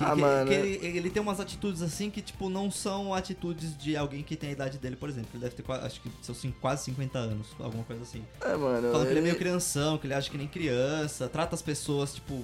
[0.00, 2.70] Que, Ah, que- mano, que é- ele, ele tem umas atitudes assim que, tipo, não
[2.70, 5.28] são atitudes de alguém que tem a idade dele, por exemplo.
[5.34, 8.24] Ele deve ter acho que seus quase 50 anos, alguma coisa assim.
[8.40, 8.90] É, mano.
[8.92, 12.14] Falam que ele é meio crianção, que ele acha que nem criança, trata as pessoas,
[12.14, 12.42] tipo,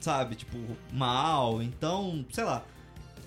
[0.00, 0.58] sabe, tipo,
[0.92, 1.62] mal.
[1.62, 2.62] Então, sei lá.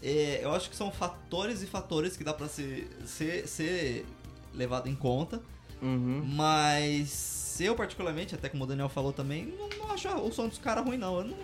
[0.04, 4.06] É, eu acho que são fatores e fatores que dá pra ser, ser, ser
[4.54, 5.42] levado em conta.
[5.82, 6.22] Uhum.
[6.24, 10.58] Mas eu, particularmente, até como o Daniel falou também, não, não acho o som dos
[10.60, 11.18] caras ruim, não.
[11.18, 11.38] Eu, não-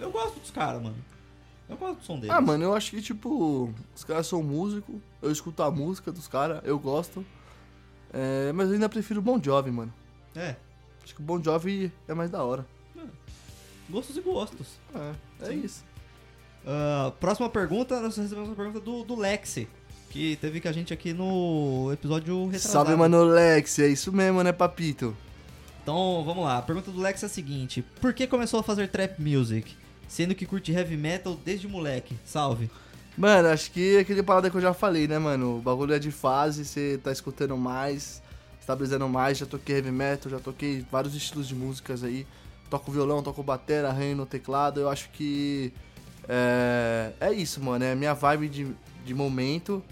[0.00, 0.96] eu gosto dos caras, mano.
[1.68, 2.30] Eu gosto do som deles.
[2.30, 6.28] Ah, mano, eu acho que, tipo, os caras são músicos, eu escuto a música dos
[6.28, 7.24] caras, eu gosto.
[8.12, 9.92] É, mas eu ainda prefiro Bon Jovi, mano.
[10.34, 10.56] É,
[11.02, 12.64] Acho que o Bon Jovi é mais da hora.
[13.88, 14.66] gostos e gostos.
[14.94, 15.62] É, é Sim.
[15.64, 15.84] isso.
[16.66, 19.68] Ah, próxima pergunta, nós recebemos uma pergunta do, do Lexi,
[20.10, 22.72] que teve com a gente aqui no episódio retrasado.
[22.72, 25.16] Salve, mano, Lex, é isso mesmo, né, papito?
[25.82, 26.58] Então, vamos lá.
[26.58, 29.76] A pergunta do Lex é a seguinte: Por que começou a fazer trap music?
[30.12, 32.14] Sendo que curte heavy metal desde moleque.
[32.22, 32.70] Salve.
[33.16, 35.56] Mano, acho que é aquele parada que eu já falei, né, mano?
[35.56, 38.22] O bagulho é de fase, você tá escutando mais,
[38.60, 39.38] estabilizando mais.
[39.38, 42.26] Já toquei heavy metal, já toquei vários estilos de músicas aí.
[42.68, 44.80] Toco violão, toco batera, arranho no teclado.
[44.80, 45.72] Eu acho que
[46.28, 47.82] é, é isso, mano.
[47.82, 48.66] É a minha vibe de,
[49.06, 49.82] de momento.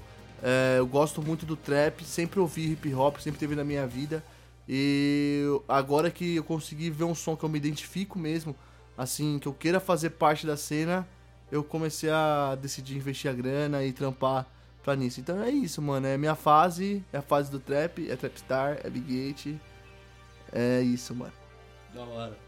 [0.42, 4.22] É, eu gosto muito do trap, sempre ouvi hip hop, sempre teve na minha vida.
[4.68, 8.54] E agora que eu consegui ver um som que eu me identifico mesmo,
[9.02, 11.08] assim, que eu queira fazer parte da cena,
[11.50, 14.46] eu comecei a decidir investir a grana e trampar
[14.82, 15.20] pra nisso.
[15.20, 16.06] Então é isso, mano.
[16.06, 19.56] É minha fase, é a fase do trap, é Trapstar, é Big Gate.
[20.52, 21.32] É isso, mano.
[21.94, 22.38] Da hora.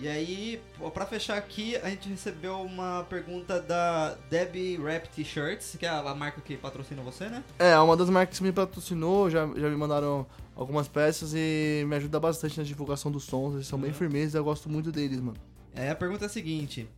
[0.00, 0.62] E aí,
[0.94, 6.14] pra fechar aqui, a gente recebeu uma pergunta da Debbie Rap T-Shirts, que é a
[6.14, 7.42] marca que patrocina você, né?
[7.58, 11.96] É, uma das marcas que me patrocinou, já, já me mandaram algumas peças e me
[11.96, 13.54] ajuda bastante na divulgação dos sons.
[13.54, 13.96] Eles são bem Uhum.
[13.96, 15.36] firmes, eu gosto muito deles, mano.
[15.78, 16.88] É, a pergunta é a seguinte: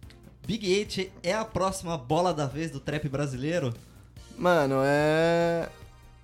[0.46, 3.74] Big 8 é a próxima bola da vez do trap brasileiro?
[4.38, 5.68] Mano, é.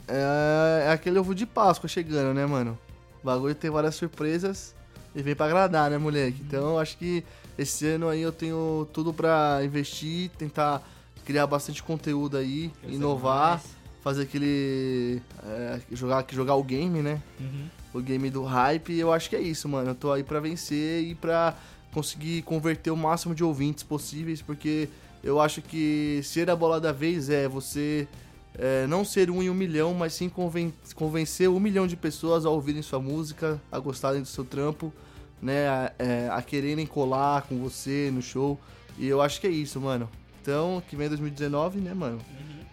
[0.09, 2.79] É, é aquele ovo de Páscoa chegando, né, mano?
[3.23, 4.75] O bagulho tem várias surpresas
[5.15, 6.41] e vem pra agradar, né, moleque?
[6.41, 7.23] Então eu acho que
[7.59, 10.83] esse ano aí eu tenho tudo pra investir, tentar
[11.27, 13.61] criar bastante conteúdo aí, Crescer inovar,
[14.01, 15.21] fazer aquele.
[15.45, 17.21] é, jogar, jogar o game, né?
[17.39, 17.69] Uhum.
[17.93, 18.93] o game do hype.
[18.93, 19.91] E eu acho que é isso, mano.
[19.91, 21.55] Eu tô aí pra vencer e pra
[22.01, 24.87] conseguir converter o máximo de ouvintes possíveis, porque
[25.25, 28.07] eu acho que ser a bola da vez é você
[28.55, 32.45] é, não ser um em um milhão, mas sim conven- convencer um milhão de pessoas
[32.45, 34.93] a ouvirem sua música, a gostarem do seu trampo,
[35.41, 35.69] né?
[35.69, 38.61] A, é, a quererem colar com você no show.
[38.99, 40.07] E eu acho que é isso, mano.
[40.43, 42.19] Então, que vem 2019, né, mano?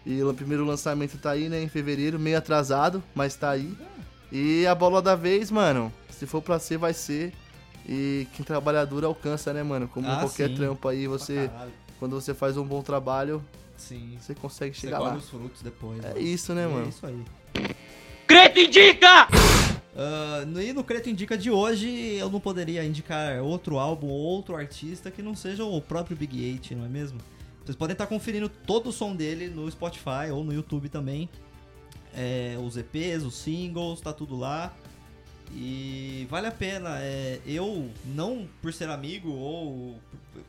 [0.06, 3.74] E o primeiro lançamento tá aí, né, em fevereiro, meio atrasado, mas tá aí.
[4.30, 7.34] E a bola da vez, mano, se for pra ser, vai ser.
[7.88, 9.88] E quem trabalha duro alcança, né, mano?
[9.88, 10.56] Como Ah, qualquer sim.
[10.56, 11.50] trampo aí, você,
[12.00, 13.44] quando você faz um bom trabalho,
[13.78, 14.18] Sim.
[14.20, 15.18] você consegue Você chegar colhe lá.
[15.18, 16.04] os frutos depois.
[16.04, 16.20] É né?
[16.22, 16.88] isso, né, É mano?
[16.90, 17.24] isso aí.
[18.26, 19.28] Creto indica!
[20.48, 24.56] No- e no Creto Indica de hoje, eu não poderia indicar outro álbum ou outro
[24.56, 27.20] artista que não seja o próprio Big Eight, não é mesmo?
[27.64, 31.30] Vocês podem estar conferindo todo o som dele no Spotify ou no YouTube também.
[32.16, 34.72] é, os EPs, os singles, tá tudo lá.
[35.56, 36.98] E vale a pena.
[37.00, 39.96] É, eu, não por ser amigo ou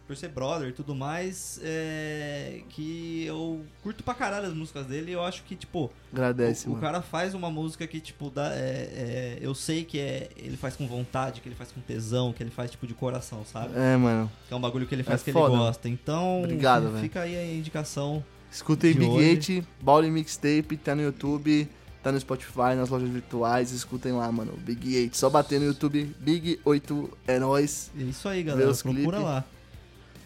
[0.07, 5.13] por, ser brother e tudo mais, é, que eu curto pra caralho as músicas dele.
[5.13, 8.59] Eu acho que, tipo, Agradece, o, o cara faz uma música que, tipo, dá, é,
[8.59, 12.43] é, eu sei que é, ele faz com vontade, que ele faz com tesão, que
[12.43, 13.75] ele faz, tipo, de coração, sabe?
[13.77, 14.31] É, mano.
[14.49, 15.55] Que é um bagulho que ele faz É que foda.
[15.55, 15.89] ele gosta.
[15.89, 18.25] Então, Obrigado, fica aí a indicação.
[18.51, 19.27] Escutem Big hoje.
[19.27, 21.69] Eight, Bowling Mixtape, tá no YouTube,
[22.05, 23.73] tá no Spotify, nas lojas virtuais.
[23.73, 24.53] Escutem lá, mano.
[24.59, 25.17] Big Eight.
[25.17, 27.91] Só bater no YouTube, Big 8 é nóis.
[27.99, 28.73] É isso aí, galera.
[28.73, 29.25] Procura clipe.
[29.25, 29.45] lá.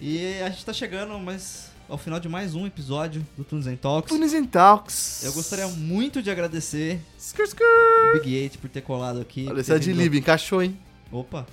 [0.00, 3.76] E a gente tá chegando mas ao final de mais um episódio do Tunes and
[3.76, 4.08] Talks.
[4.12, 5.24] Tunes and Talks.
[5.24, 7.62] Eu gostaria muito de agradecer Skr, skr.
[7.62, 9.46] o Big Eight por ter colado aqui.
[9.48, 10.78] Olha, esse é de vindo- Lib, encaixou, hein?
[11.10, 11.46] Opa.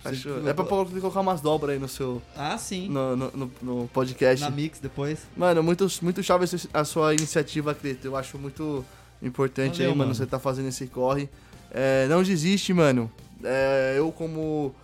[0.00, 0.40] Encaixou.
[0.42, 2.88] Você- É pra colocar umas dobras aí no seu Ah, sim.
[2.88, 4.44] no, no, no- no podcast.
[4.44, 5.20] Na Mix depois.
[5.36, 8.06] Mano, muito, muito chave a sua iniciativa, Cleto.
[8.06, 8.84] Eu acho muito
[9.22, 10.14] importante Valeu, aí, mano, mano.
[10.14, 11.28] você tá fazendo esse corre.
[11.70, 13.10] É, não desiste, mano.
[13.42, 14.74] É, eu, como,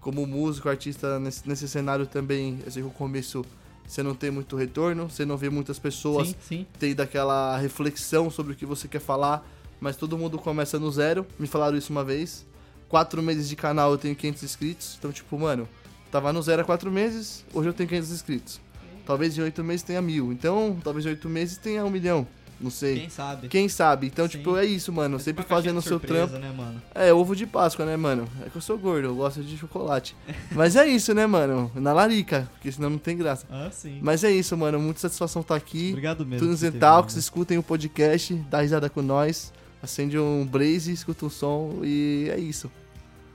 [0.00, 3.44] como músico, artista, nesse, nesse cenário também, eu sei que o começo
[3.86, 6.66] você não tem muito retorno, você não vê muitas pessoas Sim, sim.
[6.78, 9.46] tendo aquela reflexão sobre o que você quer falar,
[9.80, 11.26] mas todo mundo começa no zero.
[11.38, 12.46] Me falaram isso uma vez.
[12.88, 15.68] Quatro meses de canal eu tenho 500 inscritos, então, tipo, mano,
[16.10, 18.60] tava no zero há quatro meses, hoje eu tenho 500 inscritos.
[19.06, 22.26] Talvez em oito meses tenha mil, então, talvez em oito meses tenha um milhão,
[22.62, 23.00] não sei.
[23.00, 23.48] Quem sabe?
[23.48, 24.06] Quem sabe?
[24.06, 24.38] Então, Sim.
[24.38, 25.18] tipo, é isso, mano.
[25.18, 26.46] Sempre uma fazendo o seu surpresa, trampo.
[26.46, 26.82] né, mano?
[26.94, 28.28] É, ovo de Páscoa, né, mano?
[28.46, 30.16] É que eu sou gordo, eu gosto de chocolate.
[30.52, 31.70] Mas é isso, né, mano?
[31.74, 33.46] Na larica, porque senão não tem graça.
[33.50, 33.98] Ah, sim.
[34.00, 34.78] Mas é isso, mano.
[34.78, 35.88] Muita satisfação estar aqui.
[35.90, 36.46] Obrigado mesmo.
[36.46, 39.52] Tunes and Talks, escutem o podcast, dá risada com nós,
[39.82, 42.70] acende um blaze, escuta um som e é isso.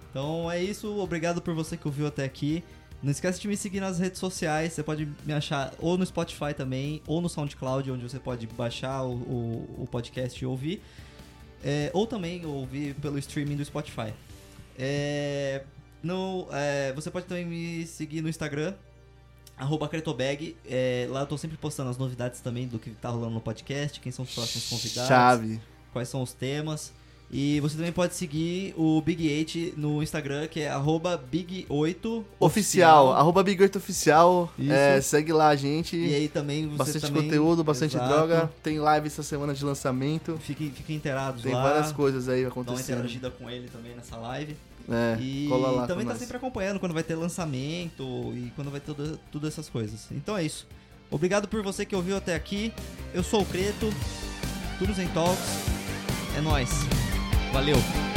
[0.09, 2.63] Então é isso, obrigado por você que ouviu até aqui.
[3.01, 6.53] Não esquece de me seguir nas redes sociais, você pode me achar ou no Spotify
[6.55, 10.81] também, ou no SoundCloud, onde você pode baixar o, o- o podcast e ouvir.
[11.63, 14.13] É, ou também ouvir pelo streaming do Spotify.
[14.77, 15.63] É,
[16.03, 18.73] no, é, você pode também me seguir no Instagram,
[19.57, 20.55] arroba Cretobag.
[20.65, 23.99] É, lá eu tô sempre postando as novidades também do que tá rolando no podcast,
[23.99, 25.59] quem são os próximos convidados Chave.
[25.93, 26.91] quais são os temas.
[27.29, 33.11] E você também pode seguir o Big 8 no Instagram, que é arroba Big8 Oficial,
[33.11, 34.71] arroba Big 8 Oficial, Isso.
[34.71, 35.97] é, segue lá a gente.
[35.97, 38.13] E aí também você bastante também, conteúdo, bastante Exato.
[38.13, 38.49] droga.
[38.63, 40.37] Tem live essa semana de lançamento.
[40.41, 41.63] Fiquem, fiquem inteirados Tem lá.
[41.63, 42.95] várias coisas aí Dá uma acontecendo.
[42.99, 44.55] interagida com ele também nessa live.
[44.89, 46.19] É, E cola lá também tá nós.
[46.21, 48.03] sempre acompanhando quando vai ter lançamento
[48.35, 50.07] e quando vai ter tudo, tudo essas coisas.
[50.11, 50.65] Então é isso.
[51.11, 52.71] Obrigado por você que ouviu até aqui.
[53.13, 53.89] Eu sou o Creto.
[54.79, 55.43] Tudo em Talks.
[56.37, 56.69] É nóis.
[57.53, 58.16] Valeu!